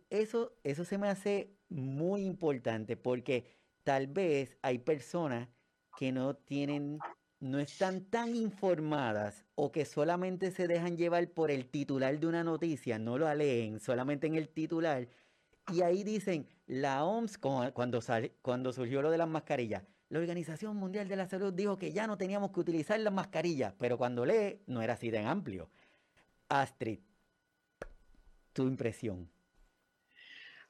[0.10, 3.46] eso, eso se me hace muy importante porque
[3.84, 5.50] tal vez hay personas
[5.98, 6.98] que no tienen,
[7.42, 12.44] no están tan informadas o que solamente se dejan llevar por el titular de una
[12.44, 15.10] noticia, no lo leen, solamente en el titular.
[15.74, 20.76] Y ahí dicen, la OMS, cuando, sale, cuando surgió lo de las mascarillas, la Organización
[20.76, 24.26] Mundial de la Salud dijo que ya no teníamos que utilizar las mascarillas, pero cuando
[24.26, 25.70] lee no era así tan amplio.
[26.52, 27.00] Astrid,
[28.52, 29.32] tu impresión.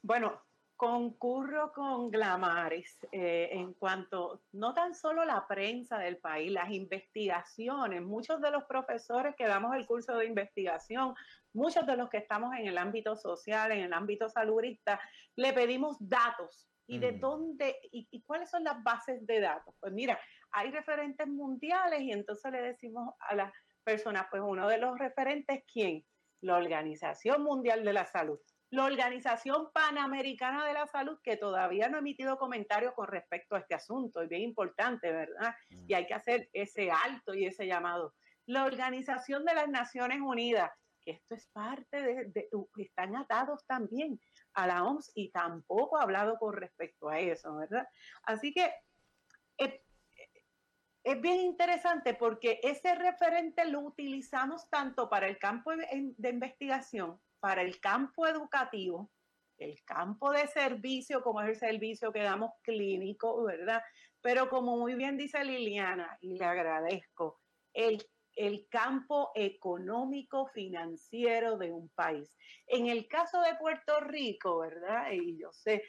[0.00, 0.40] Bueno,
[0.76, 8.00] concurro con Glamaris eh, en cuanto, no tan solo la prensa del país, las investigaciones,
[8.00, 11.14] muchos de los profesores que damos el curso de investigación,
[11.52, 15.00] muchos de los que estamos en el ámbito social, en el ámbito saludista,
[15.34, 16.68] le pedimos datos.
[16.86, 17.76] ¿Y de dónde?
[17.90, 19.74] Y, y, cuáles son las bases de datos?
[19.80, 20.18] Pues mira,
[20.50, 23.52] hay referentes mundiales y entonces le decimos a las
[23.82, 26.04] personas, pues uno de los referentes, ¿quién?
[26.40, 28.38] La Organización Mundial de la Salud
[28.72, 33.58] la Organización Panamericana de la Salud, que todavía no ha emitido comentarios con respecto a
[33.58, 35.54] este asunto, es bien importante, ¿verdad?
[35.68, 35.84] Mm.
[35.88, 38.14] Y hay que hacer ese alto y ese llamado.
[38.46, 40.70] La Organización de las Naciones Unidas,
[41.04, 44.18] que esto es parte de, están atados también
[44.54, 47.86] a la OMS y tampoco ha hablado con respecto a eso, ¿verdad?
[48.22, 48.72] Así que
[49.58, 49.74] es,
[51.04, 57.62] es bien interesante porque ese referente lo utilizamos tanto para el campo de investigación para
[57.62, 59.10] el campo educativo,
[59.58, 63.82] el campo de servicio, como es el servicio que damos clínico, ¿verdad?
[64.20, 67.40] Pero como muy bien dice Liliana, y le agradezco,
[67.74, 68.00] el,
[68.36, 72.32] el campo económico financiero de un país.
[72.68, 75.10] En el caso de Puerto Rico, ¿verdad?
[75.10, 75.82] Y yo sé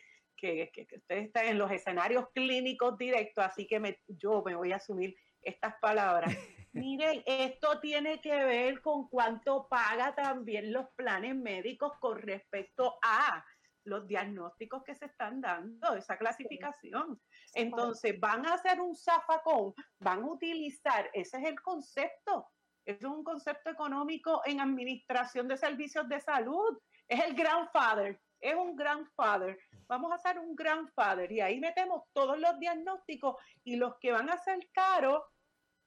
[0.43, 4.73] que, que, ustedes están en los escenarios clínicos directos, así que me, yo me voy
[4.73, 6.29] a asumir estas palabras.
[6.73, 13.45] Miren, esto tiene que ver con cuánto paga también los planes médicos con respecto a
[13.85, 17.21] los diagnósticos que se están dando, esa clasificación.
[17.53, 22.47] Entonces, van a hacer un zafacón, van a utilizar, ese es el concepto,
[22.85, 26.77] es un concepto económico en administración de servicios de salud,
[27.07, 29.57] es el grandfather, es un grandfather.
[29.87, 34.29] Vamos a hacer un grandfather y ahí metemos todos los diagnósticos y los que van
[34.29, 35.23] a ser caros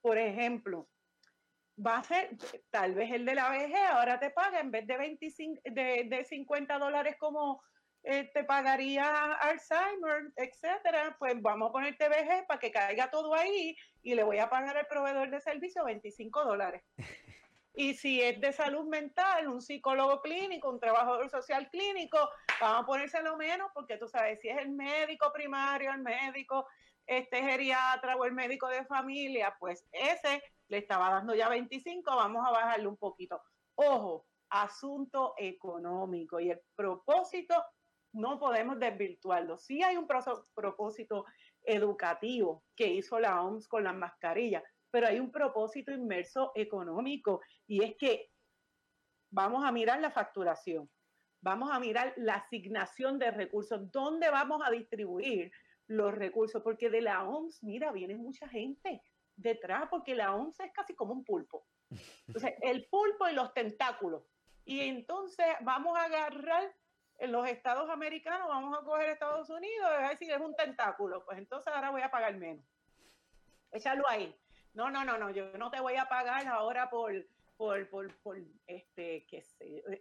[0.06, 0.88] por ejemplo,
[1.84, 2.30] va a ser,
[2.70, 6.78] tal vez el de la vejez ahora te paga en vez de, 25, de, 50
[6.78, 7.60] dólares como
[8.04, 13.76] eh, te pagaría Alzheimer, etcétera, pues vamos a ponerte vejez para que caiga todo ahí
[14.00, 16.84] y le voy a pagar al proveedor de servicio 25 dólares.
[17.78, 22.18] Y si es de salud mental, un psicólogo clínico, un trabajador social clínico,
[22.58, 26.66] vamos a ponérselo menos porque tú sabes, si es el médico primario, el médico
[27.06, 32.44] este geriatra o el médico de familia, pues ese le estaba dando ya 25, vamos
[32.46, 33.40] a bajarle un poquito.
[33.76, 37.62] Ojo, asunto económico y el propósito
[38.12, 39.58] no podemos desvirtuarlo.
[39.58, 40.08] Sí hay un
[40.54, 41.26] propósito
[41.62, 47.84] educativo que hizo la OMS con las mascarillas, pero hay un propósito inmerso económico y
[47.84, 48.30] es que
[49.30, 50.90] vamos a mirar la facturación,
[51.40, 55.52] vamos a mirar la asignación de recursos, dónde vamos a distribuir
[55.88, 59.02] los recursos, porque de la OMS, mira, viene mucha gente
[59.36, 61.66] detrás, porque la OMS es casi como un pulpo.
[62.26, 64.24] Entonces, el pulpo y los tentáculos.
[64.64, 66.74] Y entonces vamos a agarrar
[67.18, 71.24] en los estados americanos, vamos a coger Estados Unidos y a decir es un tentáculo,
[71.24, 72.64] pues entonces ahora voy a pagar menos.
[73.70, 74.34] Échalo ahí.
[74.76, 77.10] No, no, no, no, yo no te voy a pagar ahora por,
[77.56, 79.42] por, por, por este, que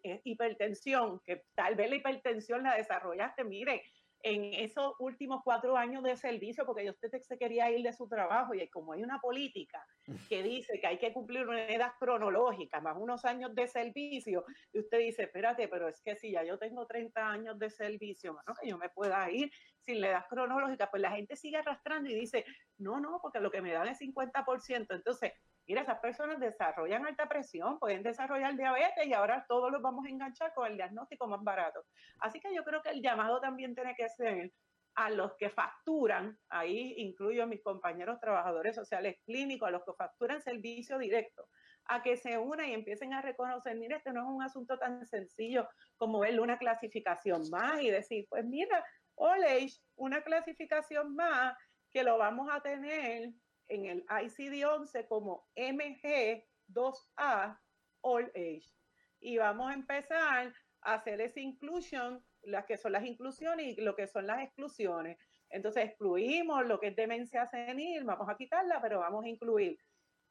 [0.03, 3.81] eh, hipertensión, que tal vez la hipertensión la desarrollaste, mire,
[4.25, 8.55] en esos últimos cuatro años de servicio, porque usted se quería ir de su trabajo
[8.55, 9.85] y como hay una política
[10.29, 14.79] que dice que hay que cumplir una edad cronológica, más unos años de servicio, y
[14.79, 18.55] usted dice, espérate, pero es que si ya yo tengo 30 años de servicio, ¿no?
[18.55, 22.15] que yo me pueda ir sin la edad cronológica, pues la gente sigue arrastrando y
[22.15, 22.45] dice,
[22.79, 24.87] no, no, porque lo que me dan es 50%.
[24.89, 25.33] Entonces,
[25.67, 30.09] Mira, esas personas desarrollan alta presión, pueden desarrollar diabetes y ahora todos los vamos a
[30.09, 31.83] enganchar con el diagnóstico más barato.
[32.19, 34.51] Así que yo creo que el llamado también tiene que ser
[34.95, 39.93] a los que facturan, ahí incluyo a mis compañeros trabajadores sociales clínicos, a los que
[39.93, 41.49] facturan servicio directo,
[41.85, 45.05] a que se unan y empiecen a reconocer, mira, este no es un asunto tan
[45.05, 48.85] sencillo como verle una clasificación más y decir, pues mira,
[49.15, 51.57] Ole, una clasificación más
[51.91, 53.31] que lo vamos a tener
[53.67, 57.59] en el ICD-11 como MG2A
[58.01, 58.71] All Age.
[59.19, 63.95] Y vamos a empezar a hacer esa inclusión, las que son las inclusiones y lo
[63.95, 65.17] que son las exclusiones.
[65.49, 69.79] Entonces excluimos lo que es demencia senil, vamos a quitarla, pero vamos a incluir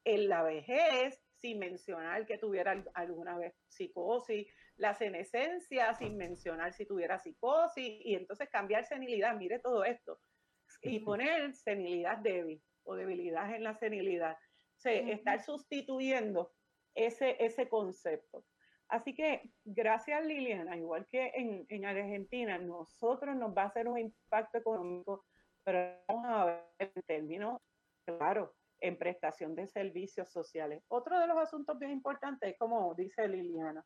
[0.05, 6.85] en la vejez, sin mencionar que tuviera alguna vez psicosis, la senescencia sin mencionar si
[6.85, 10.19] tuviera psicosis, y entonces cambiar senilidad, mire todo esto,
[10.81, 14.33] y poner senilidad débil o debilidad en la senilidad.
[14.33, 16.51] O sea, estar sustituyendo
[16.95, 18.45] ese, ese concepto.
[18.87, 23.97] Así que gracias Liliana, igual que en, en, Argentina, nosotros nos va a hacer un
[23.97, 25.25] impacto económico,
[25.63, 27.61] pero vamos a ver en términos,
[28.05, 30.83] claro, en prestación de servicios sociales.
[30.87, 33.83] Otro de los asuntos bien importantes es como dice Liliana,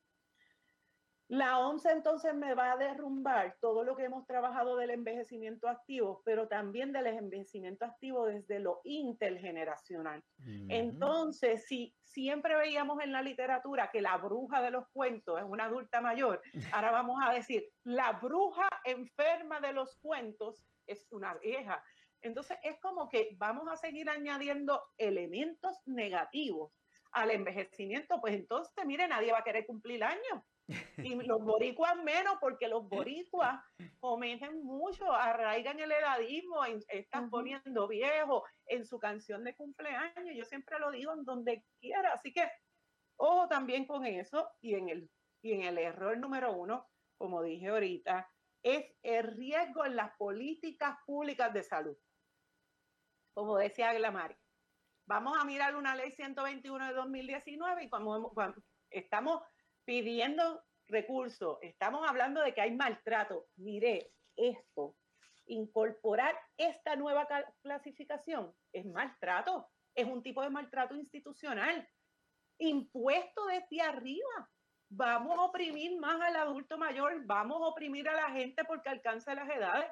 [1.30, 6.24] la OMS entonces me va a derrumbar todo lo que hemos trabajado del envejecimiento activo,
[6.26, 10.24] pero también del envejecimiento activo desde lo intergeneracional.
[10.70, 15.66] Entonces, si siempre veíamos en la literatura que la bruja de los cuentos es una
[15.66, 16.42] adulta mayor,
[16.74, 21.84] ahora vamos a decir, la bruja enferma de los cuentos es una vieja.
[22.22, 26.74] Entonces, es como que vamos a seguir añadiendo elementos negativos
[27.12, 30.44] al envejecimiento, pues entonces, mire, nadie va a querer cumplir años
[30.98, 33.60] y los boricuas menos, porque los boricuas
[34.00, 40.36] cometen mucho, arraigan el edadismo, están poniendo viejo en su canción de cumpleaños.
[40.36, 42.14] Yo siempre lo digo en donde quiera.
[42.14, 42.50] Así que,
[43.18, 44.50] ojo también con eso.
[44.62, 45.10] Y en el,
[45.42, 48.30] y en el error número uno, como dije ahorita,
[48.64, 51.98] es el riesgo en las políticas públicas de salud.
[53.34, 54.36] Como decía Glamari.
[55.08, 58.32] Vamos a mirar una ley 121 de 2019 y cuando
[58.92, 59.42] estamos
[59.90, 63.48] pidiendo recursos, estamos hablando de que hay maltrato.
[63.56, 64.96] Mire, esto,
[65.48, 67.28] incorporar esta nueva
[67.64, 71.90] clasificación es maltrato, es un tipo de maltrato institucional,
[72.60, 74.52] impuesto desde arriba.
[74.90, 79.34] Vamos a oprimir más al adulto mayor, vamos a oprimir a la gente porque alcanza
[79.34, 79.92] las edades.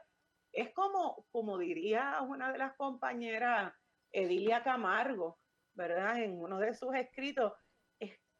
[0.51, 3.73] Es como, como diría una de las compañeras,
[4.11, 5.39] Edilia Camargo,
[5.73, 6.21] ¿verdad?
[6.21, 7.51] En uno de sus escritos,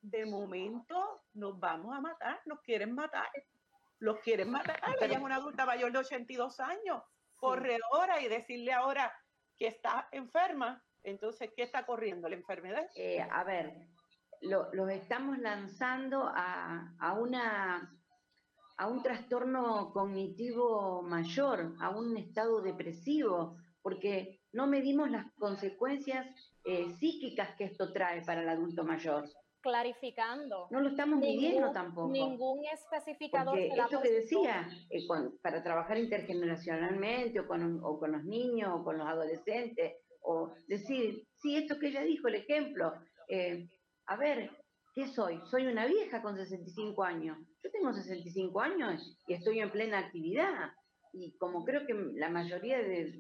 [0.02, 3.30] de momento nos vamos a matar, nos quieren matar,
[4.00, 4.80] los quieren matar.
[5.02, 7.04] Ella es una adulta mayor de 82 años,
[7.36, 9.14] corredora, y decirle ahora
[9.56, 12.28] que está enferma, entonces, ¿qué está corriendo?
[12.28, 12.86] ¿La enfermedad?
[12.96, 13.88] Eh, a ver,
[14.42, 17.98] los estamos lanzando a, a, una,
[18.78, 26.28] a un trastorno cognitivo mayor, a un estado depresivo, porque no medimos las consecuencias
[26.66, 29.30] eh, psíquicas que esto trae para el adulto mayor
[29.68, 30.68] clarificando.
[30.72, 32.10] No lo estamos midiendo tampoco.
[32.10, 33.54] Ningún especificador.
[33.54, 35.06] Porque esto que decía, eh,
[35.42, 41.28] para trabajar intergeneracionalmente o con, o con los niños o con los adolescentes, o decir,
[41.36, 42.94] sí, esto que ella dijo, el ejemplo,
[43.28, 43.68] eh,
[44.06, 44.52] a ver,
[44.96, 45.42] ¿qué soy?
[45.52, 47.38] Soy una vieja con 65 años.
[47.62, 50.72] Yo tengo 65 años y estoy en plena actividad.
[51.12, 53.14] Y como creo que la mayoría de,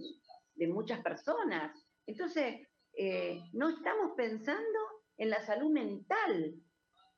[0.56, 1.78] de muchas personas.
[2.06, 2.68] Entonces,
[2.98, 4.80] eh, no estamos pensando
[5.18, 6.56] en la salud mental.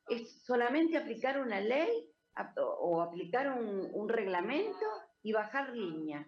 [0.08, 2.10] Es solamente aplicar una ley
[2.56, 4.86] o aplicar un, reglamento
[5.22, 6.28] y bajar línea.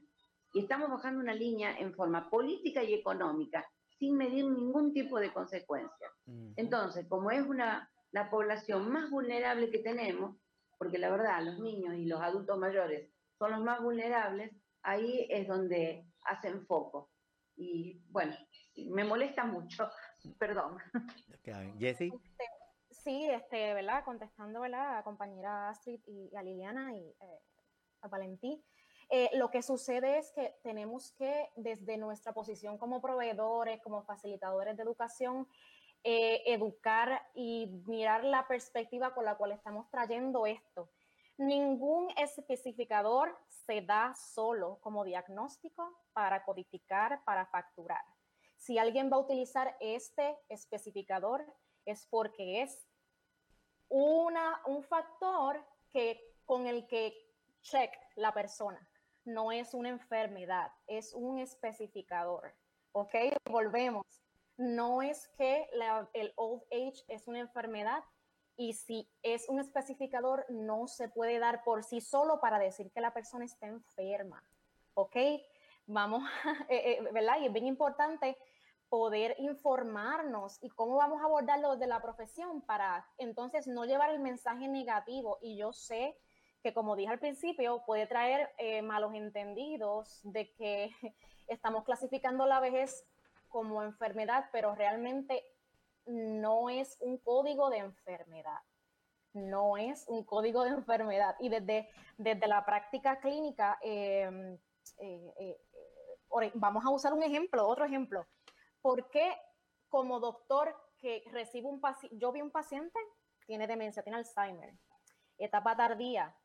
[0.54, 3.66] Y estamos bajando una línea en forma política y económica,
[3.98, 6.12] sin medir ningún tipo de consecuencia.
[6.58, 10.38] Entonces, como es una, la población más vulnerable que tenemos,
[10.78, 14.52] porque la verdad los niños y los adultos mayores son los más vulnerables,
[14.84, 17.12] ahí es donde hacen foco.
[17.56, 18.36] Y bueno,
[18.90, 19.90] me molesta mucho
[20.38, 20.78] Perdón.
[21.80, 22.12] Jessy.
[22.14, 22.46] Este,
[22.90, 24.04] sí, este, ¿verdad?
[24.04, 24.98] Contestando, ¿verdad?
[24.98, 27.40] A compañera Astrid y a Liliana y eh,
[28.02, 28.64] a Valentín.
[29.10, 34.78] Eh, lo que sucede es que tenemos que, desde nuestra posición como proveedores, como facilitadores
[34.78, 35.48] de educación,
[36.04, 40.90] eh, educar y mirar la perspectiva con la cual estamos trayendo esto.
[41.38, 48.02] Ningún especificador se da solo como diagnóstico para codificar, para facturar.
[48.62, 51.44] Si alguien va a utilizar este especificador
[51.84, 52.88] es porque es
[53.90, 57.12] una, un factor que, con el que
[57.64, 58.88] check la persona.
[59.26, 62.54] No es una enfermedad, es un especificador.
[62.92, 63.16] ¿Ok?
[63.50, 64.06] Volvemos.
[64.58, 65.68] No es que
[66.14, 68.04] el old age es una enfermedad
[68.58, 73.02] y si es un especificador no se puede dar por sí solo para decir que
[73.02, 74.44] la persona está enferma.
[74.94, 75.16] ¿Ok?
[75.92, 76.24] Vamos,
[76.70, 77.40] eh, eh, ¿verdad?
[77.42, 78.38] Y es bien importante
[78.88, 84.20] poder informarnos y cómo vamos a abordarlo de la profesión para entonces no llevar el
[84.20, 85.38] mensaje negativo.
[85.42, 86.18] Y yo sé
[86.64, 90.92] que, como dije al principio, puede traer eh, malos entendidos de que
[91.48, 93.06] estamos clasificando la vejez
[93.50, 95.44] como enfermedad, pero realmente
[96.06, 98.60] no es un código de enfermedad.
[99.34, 101.36] No es un código de enfermedad.
[101.40, 103.78] Y desde, desde la práctica clínica,
[106.56, 108.26] vamos a usar un ejemplo, otro ejemplo.
[108.82, 109.36] ¿Por qué
[109.90, 113.00] como doctor que recibo un paciente, yo vi un paciente,
[113.46, 114.74] tiene demencia, tiene Alzheimer,
[115.38, 116.36] etapa tardía,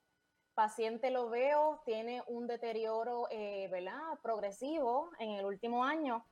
[0.55, 4.19] paciente lo veo, tiene un deterioro, eh, ¿verdad?
[4.23, 6.25] Progresivo en el último año,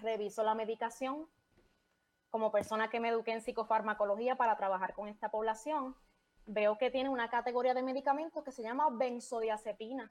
[0.00, 1.28] reviso la medicación,
[2.30, 5.96] como persona que me eduqué en psicofarmacología para trabajar con esta población,
[6.46, 10.10] veo que tiene una categoría de medicamentos que se llama benzodiazepina.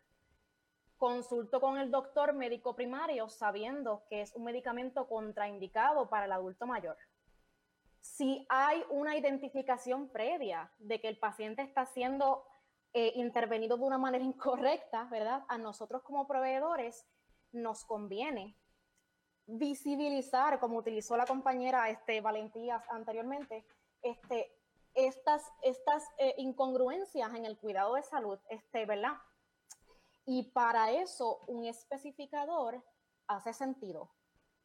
[1.00, 6.68] Consulto con el doctor médico primario sabiendo que es un medicamento contraindicado para el adulto
[6.68, 6.98] mayor.
[8.02, 12.46] Si hay una identificación previa de que el paciente está siendo
[12.92, 15.46] eh, intervenido de una manera incorrecta, ¿verdad?
[15.48, 17.08] A nosotros como proveedores
[17.54, 18.58] nos conviene
[19.48, 23.66] visibilizar, como utilizó la compañera este, Valentía anteriormente,
[24.02, 24.54] este,
[24.94, 29.14] estas, estas eh, incongruencias en el cuidado de salud, este, ¿verdad?
[30.32, 32.86] Y para eso un especificador
[33.28, 34.12] hace sentido.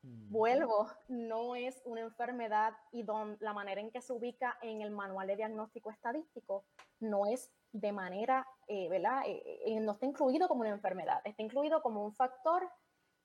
[0.03, 4.91] Vuelvo, no es una enfermedad y don, la manera en que se ubica en el
[4.91, 6.67] manual de diagnóstico estadístico
[7.01, 9.23] no es de manera, eh, ¿verdad?
[9.25, 12.71] Eh, no está incluido como una enfermedad, está incluido como un factor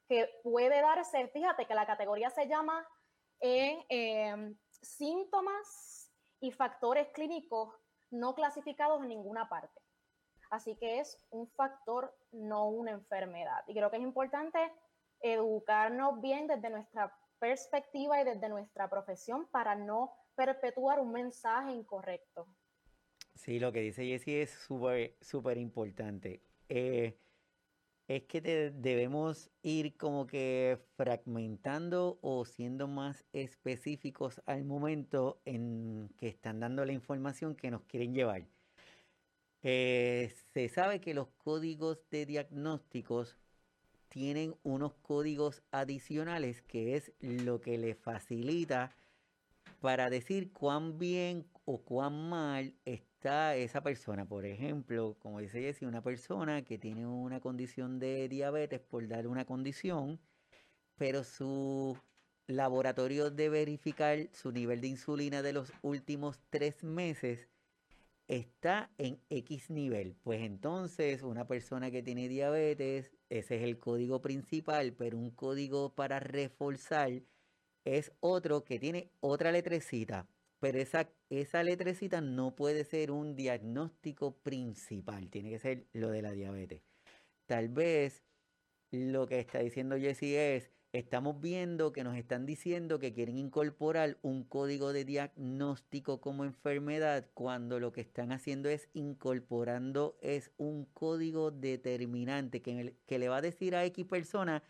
[0.07, 2.87] que puede darse, fíjate que la categoría se llama
[3.41, 6.09] eh, síntomas
[6.39, 7.75] y factores clínicos
[8.11, 9.78] no clasificados en ninguna parte.
[10.49, 13.63] Así que es un factor, no una enfermedad.
[13.67, 14.59] Y creo que es importante
[15.21, 22.47] educarnos bien desde nuestra perspectiva y desde nuestra profesión para no perpetuar un mensaje incorrecto.
[23.35, 26.41] Sí, lo que dice Jessie es súper, súper importante.
[26.67, 27.17] Eh,
[28.09, 36.27] es que debemos ir como que fragmentando o siendo más específicos al momento en que
[36.27, 38.47] están dando la información que nos quieren llevar.
[39.61, 43.37] Eh, se sabe que los códigos de diagnósticos
[44.07, 48.95] tienen unos códigos adicionales que es lo que le facilita
[49.81, 55.85] para decir cuán bien o cuán mal está esa persona, por ejemplo, como dice Jessy,
[55.85, 60.19] una persona que tiene una condición de diabetes por dar una condición,
[60.95, 61.97] pero su
[62.47, 67.47] laboratorio de verificar su nivel de insulina de los últimos tres meses
[68.29, 70.15] está en X nivel.
[70.23, 75.93] Pues entonces una persona que tiene diabetes, ese es el código principal, pero un código
[75.95, 77.11] para reforzar
[77.85, 84.37] es otro que tiene otra letrecita pero esa, esa letrecita no puede ser un diagnóstico
[84.39, 86.83] principal, tiene que ser lo de la diabetes.
[87.45, 88.23] Tal vez
[88.91, 94.17] lo que está diciendo Jesse es, estamos viendo que nos están diciendo que quieren incorporar
[94.21, 100.85] un código de diagnóstico como enfermedad cuando lo que están haciendo es incorporando es un
[100.85, 104.63] código determinante que, que le va a decir a X persona,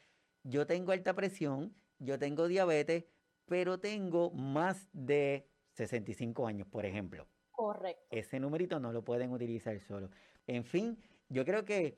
[0.44, 3.06] yo tengo alta presión, yo tengo diabetes,
[3.46, 7.28] pero tengo más de 65 años, por ejemplo.
[7.52, 8.06] Correcto.
[8.10, 10.10] Ese numerito no lo pueden utilizar solo.
[10.48, 10.98] En fin,
[11.30, 11.98] yo creo que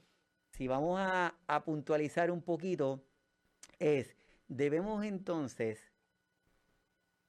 [0.52, 3.04] si vamos a, puntualizar un poquito,
[3.82, 4.16] es,
[4.48, 5.80] debemos entonces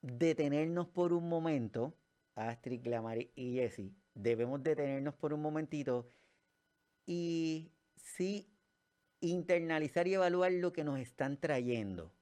[0.00, 1.94] detenernos por un momento,
[2.34, 6.09] Astrid, Glamari y Jessie, debemos detenernos por un momentito
[7.07, 8.48] y sí
[9.20, 12.12] internalizar y evaluar lo que nos están trayendo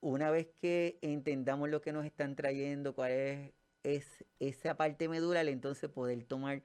[0.00, 3.52] una vez que entendamos lo que nos están trayendo, cuál es,
[3.82, 6.62] es esa parte medular, entonces poder tomar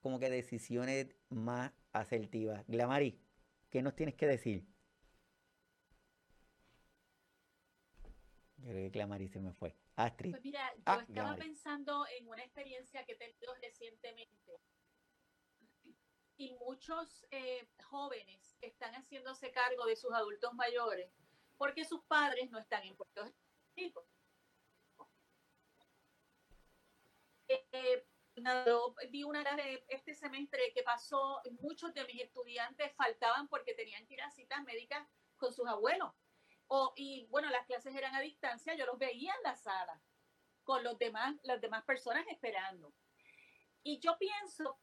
[0.00, 2.64] como que decisiones más asertivas.
[2.68, 3.18] Glamari,
[3.70, 4.66] ¿qué nos tienes que decir?
[8.66, 9.74] Creo que Glamari se me fue.
[9.96, 10.32] Astrid.
[10.32, 14.60] Pues mira, yo ah, estaba pensando en una experiencia que he tenido recientemente.
[16.38, 21.10] Y muchos eh, jóvenes están haciéndose cargo de sus adultos mayores
[21.56, 23.24] porque sus padres no están en Puerto
[23.74, 24.06] Rico.
[27.48, 28.06] Eh,
[28.36, 34.06] yo vi una de este semestre que pasó, muchos de mis estudiantes faltaban porque tenían
[34.06, 35.06] que ir a citas médicas
[35.36, 36.12] con sus abuelos.
[36.68, 40.00] O, y bueno, las clases eran a distancia, yo los veía en la sala
[40.64, 42.92] con los demás, las demás personas esperando.
[43.82, 44.78] Y yo pienso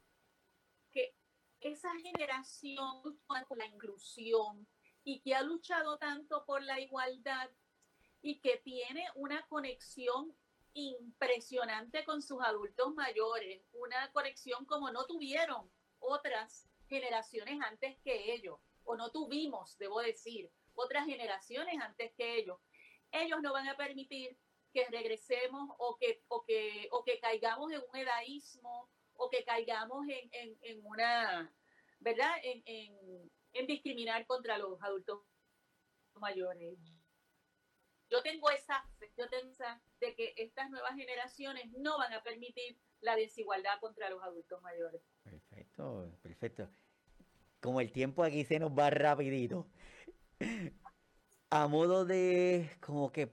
[0.92, 1.16] que
[1.60, 4.68] esa generación con la inclusión,
[5.04, 7.50] y que ha luchado tanto por la igualdad
[8.22, 10.36] y que tiene una conexión
[10.74, 15.70] impresionante con sus adultos mayores, una conexión como no tuvieron
[16.00, 22.60] otras generaciones antes que ellos, o no tuvimos, debo decir, otras generaciones antes que ellos.
[23.12, 24.38] Ellos no van a permitir
[24.74, 30.08] que regresemos o que, o que, o que caigamos en un edaísmo o que caigamos
[30.08, 31.54] en, en, en una,
[32.00, 32.32] ¿verdad?
[32.44, 35.22] En, en, en discriminar contra los adultos
[36.16, 36.78] mayores.
[38.10, 38.84] yo tengo esa
[39.18, 44.10] yo tengo esa de que estas nuevas generaciones no van a permitir la desigualdad contra
[44.10, 45.02] los adultos mayores.
[45.24, 46.70] Perfecto, perfecto.
[47.62, 49.68] Como el tiempo aquí se nos va rapidito.
[51.50, 53.32] A modo de como que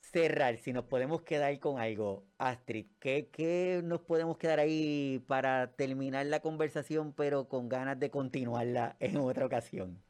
[0.00, 5.72] cerrar, si nos podemos quedar con algo, Astrid, ¿qué, ¿qué, nos podemos quedar ahí para
[5.72, 10.02] terminar la conversación, pero con ganas de continuarla en otra ocasión?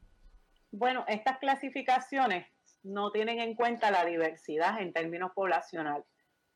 [0.71, 2.47] Bueno, estas clasificaciones
[2.83, 6.05] no tienen en cuenta la diversidad en términos poblacionales.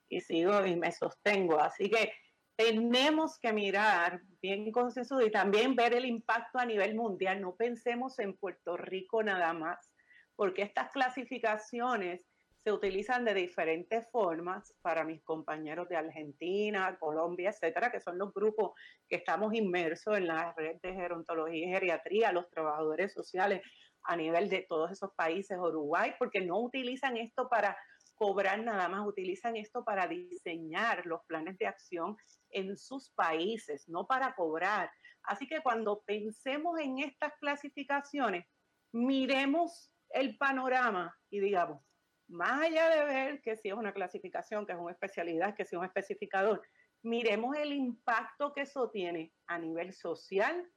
[0.07, 1.59] Y sigo y me sostengo.
[1.59, 2.11] Así que
[2.55, 7.41] tenemos que mirar bien consensuado y también ver el impacto a nivel mundial.
[7.41, 9.91] No pensemos en Puerto Rico nada más,
[10.35, 12.21] porque estas clasificaciones
[12.63, 18.33] se utilizan de diferentes formas para mis compañeros de Argentina, Colombia, etcétera, que son los
[18.33, 18.71] grupos
[19.07, 23.61] que estamos inmersos en la red de gerontología y geriatría, los trabajadores sociales
[24.01, 27.77] a nivel de todos esos países, Uruguay, porque no utilizan esto para
[28.15, 32.17] cobrar nada más, utilizan esto para diseñar los planes de acción
[32.49, 34.89] en sus países, no para cobrar.
[35.23, 38.45] Así que cuando pensemos en estas clasificaciones,
[38.91, 41.81] miremos el panorama y digamos,
[42.27, 45.75] más allá de ver que si es una clasificación, que es una especialidad, que si
[45.75, 46.61] es un especificador,
[47.03, 50.71] miremos el impacto que eso tiene a nivel social,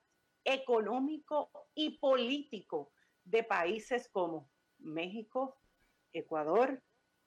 [0.45, 2.93] económico y político
[3.24, 5.59] de países como México,
[6.12, 6.82] Ecuador,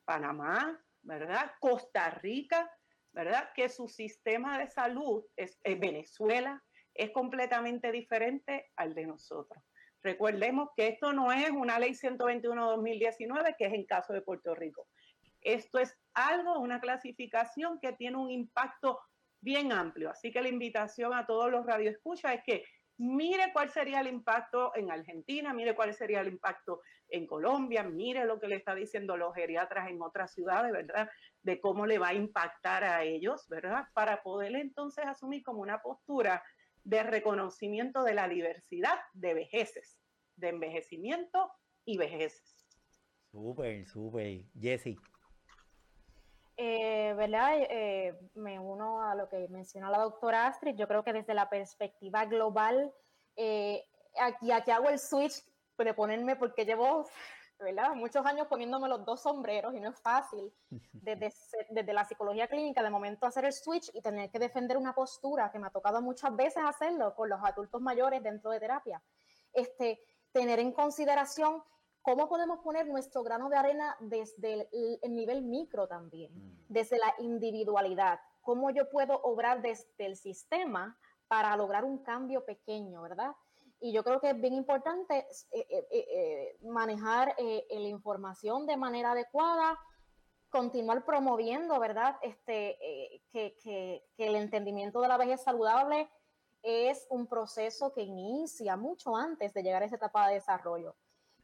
[0.05, 1.51] Panamá, ¿verdad?
[1.59, 2.71] Costa Rica,
[3.11, 3.49] ¿verdad?
[3.53, 9.63] Que su sistema de salud es, en Venezuela es completamente diferente al de nosotros.
[10.03, 14.87] Recordemos que esto no es una ley 121-2019, que es en caso de Puerto Rico.
[15.41, 18.99] Esto es algo, una clasificación que tiene un impacto
[19.41, 20.09] bien amplio.
[20.09, 22.63] Así que la invitación a todos los radioescuchas es que
[22.97, 26.81] mire cuál sería el impacto en Argentina, mire cuál sería el impacto
[27.11, 31.09] en Colombia, mire lo que le está diciendo los geriatras en otras ciudades, ¿verdad?
[31.43, 33.85] De cómo le va a impactar a ellos, ¿verdad?
[33.93, 36.43] Para poder entonces asumir como una postura
[36.83, 39.99] de reconocimiento de la diversidad de vejeces,
[40.35, 41.51] de envejecimiento
[41.85, 42.65] y vejeces.
[43.31, 44.45] Súper, súper.
[44.59, 44.97] Jessie.
[46.57, 47.57] Eh, ¿Verdad?
[47.69, 50.75] Eh, me uno a lo que menciona la doctora Astrid.
[50.75, 52.93] Yo creo que desde la perspectiva global,
[53.35, 53.83] eh,
[54.19, 55.43] aquí, aquí hago el switch
[55.83, 57.07] de ponerme, porque llevo
[57.59, 57.93] ¿verdad?
[57.95, 60.51] muchos años poniéndome los dos sombreros y no es fácil
[60.91, 61.31] desde,
[61.69, 65.51] desde la psicología clínica de momento hacer el switch y tener que defender una postura
[65.51, 69.01] que me ha tocado muchas veces hacerlo con los adultos mayores dentro de terapia.
[69.53, 70.01] Este,
[70.31, 71.61] tener en consideración
[72.01, 76.65] cómo podemos poner nuestro grano de arena desde el, nivel micro también, mm.
[76.67, 83.01] desde la individualidad, cómo yo puedo obrar desde el sistema para lograr un cambio pequeño,
[83.03, 83.31] ¿verdad?
[83.81, 89.13] Y yo creo que es bien importante eh, eh, eh, manejar la información de manera
[89.13, 89.77] adecuada,
[90.51, 92.15] continuar promoviendo, ¿verdad?
[92.21, 92.77] Este,
[93.31, 96.07] que, que, que el entendimiento de la vejez saludable
[96.61, 100.95] es un proceso que inicia mucho antes de llegar a esa etapa de desarrollo.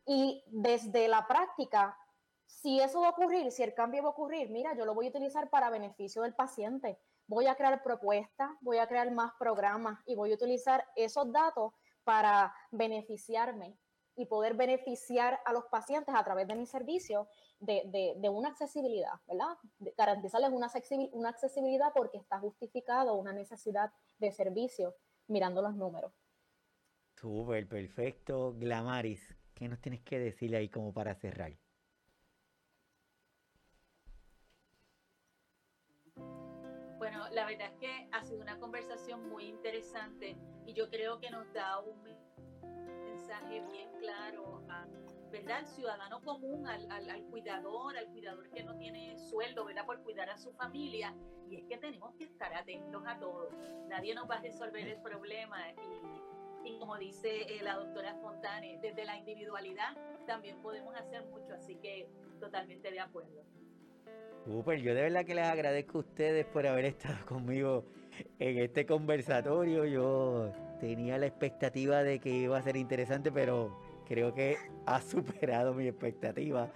[0.05, 1.97] Y desde la práctica,
[2.45, 5.07] si eso va a ocurrir, si el cambio va a ocurrir, mira, yo lo voy
[5.07, 6.99] a utilizar para beneficio del paciente.
[7.25, 11.73] Voy a crear propuestas, voy a crear más programas y voy a utilizar esos datos
[12.07, 13.77] para beneficiarme
[14.15, 17.27] y poder beneficiar a los pacientes a través de mi servicio
[17.59, 19.57] de, de, una accesibilidad, ¿verdad?
[19.97, 24.95] garantizarles una, accesibilidad porque está justificado una necesidad de servicio
[25.27, 26.13] mirando los números.
[27.17, 28.53] Súper, perfecto.
[28.53, 31.51] Glamaris, ¿qué nos tienes que decir ahí como para cerrar?
[37.37, 40.35] La verdad es que ha sido una conversación muy interesante
[40.65, 42.01] y yo creo que nos da un
[43.05, 44.63] mensaje bien claro
[45.29, 45.57] ¿verdad?
[45.57, 49.85] al ciudadano común, al, al, cuidador, al cuidador que no tiene sueldo ¿verdad?
[49.85, 51.13] por cuidar a su familia.
[51.47, 53.51] Y es que tenemos que estar atentos a todo.
[53.87, 55.59] Nadie nos va a resolver el problema.
[56.63, 61.53] Y, y como dice eh, la doctora Fontane, desde la individualidad también podemos hacer mucho.
[61.53, 62.09] Así que
[62.39, 63.45] totalmente de acuerdo.
[64.47, 67.83] Super, yo de verdad que les agradezco a ustedes por haber estado conmigo
[68.39, 69.83] en este conversatorio.
[69.83, 73.77] Yo tenía la expectativa de que iba a ser interesante, pero
[74.07, 76.71] creo que ha superado mi expectativa.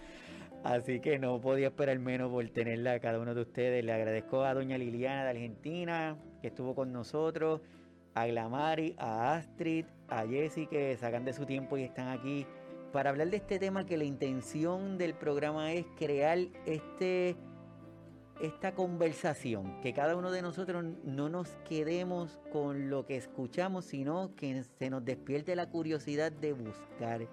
[0.66, 3.86] Así que no podía esperar menos por tenerla a cada uno de ustedes.
[3.86, 7.62] Le agradezco a doña Liliana de Argentina, que estuvo con nosotros,
[8.16, 12.46] a Glamari, a Astrid, a Jessy, que sacan de su tiempo y están aquí
[12.92, 17.38] para hablar de este tema que la intención del programa es crear este
[18.42, 24.36] esta conversación, que cada uno de nosotros no nos quedemos con lo que escuchamos, sino
[24.36, 27.28] que se nos despierte la curiosidad de buscar,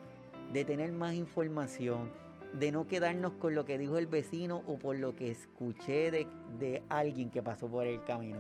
[0.53, 2.11] de tener más información,
[2.53, 6.27] de no quedarnos con lo que dijo el vecino o por lo que escuché de,
[6.59, 8.39] de alguien que pasó por el camino,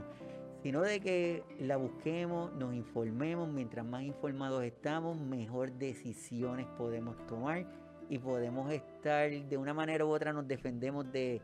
[0.62, 7.66] sino de que la busquemos, nos informemos, mientras más informados estamos, mejor decisiones podemos tomar
[8.10, 11.40] y podemos estar de una manera u otra, nos defendemos de,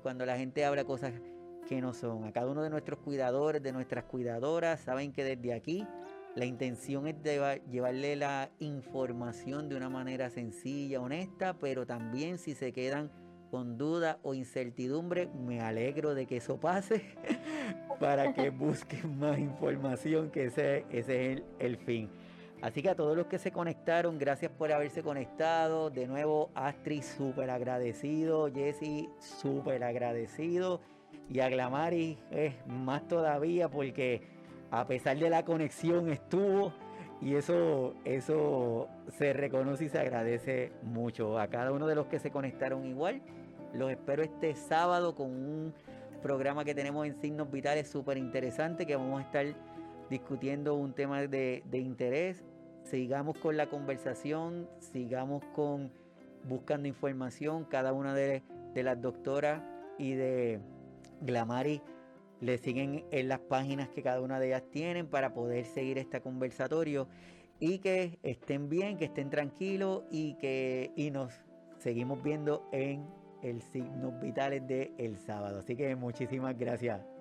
[0.00, 1.12] cuando la gente habla cosas
[1.68, 2.24] que no son.
[2.24, 5.86] A cada uno de nuestros cuidadores, de nuestras cuidadoras, saben que desde aquí
[6.34, 7.16] la intención es
[7.70, 13.10] llevarle la información de una manera sencilla, honesta, pero también si se quedan
[13.50, 17.02] con duda o incertidumbre, me alegro de que eso pase
[18.00, 22.10] para que busquen más información, que ese, ese es el fin.
[22.62, 25.90] Así que a todos los que se conectaron, gracias por haberse conectado.
[25.90, 28.50] De nuevo, Astrid, súper agradecido.
[28.52, 30.80] Jesse, súper agradecido.
[31.28, 34.22] Y a Glamari es más todavía porque
[34.70, 36.72] a pesar de la conexión estuvo
[37.20, 41.38] y eso, eso se reconoce y se agradece mucho.
[41.38, 43.22] A cada uno de los que se conectaron igual,
[43.72, 45.74] los espero este sábado con un
[46.22, 49.46] programa que tenemos en Signos Vitales súper interesante que vamos a estar
[50.10, 52.44] discutiendo un tema de, de interés.
[52.84, 55.90] Sigamos con la conversación, sigamos con
[56.48, 57.64] buscando información.
[57.64, 58.42] Cada una de,
[58.74, 59.62] de las doctoras
[59.98, 60.60] y de
[61.20, 61.80] Glamari
[62.40, 66.20] le siguen en las páginas que cada una de ellas tienen para poder seguir este
[66.20, 67.08] conversatorio
[67.58, 71.32] y que estén bien, que estén tranquilos y que y nos
[71.78, 73.06] seguimos viendo en
[73.42, 74.92] el Signos Vitales de
[75.26, 75.60] sábado.
[75.60, 77.15] Así que muchísimas gracias.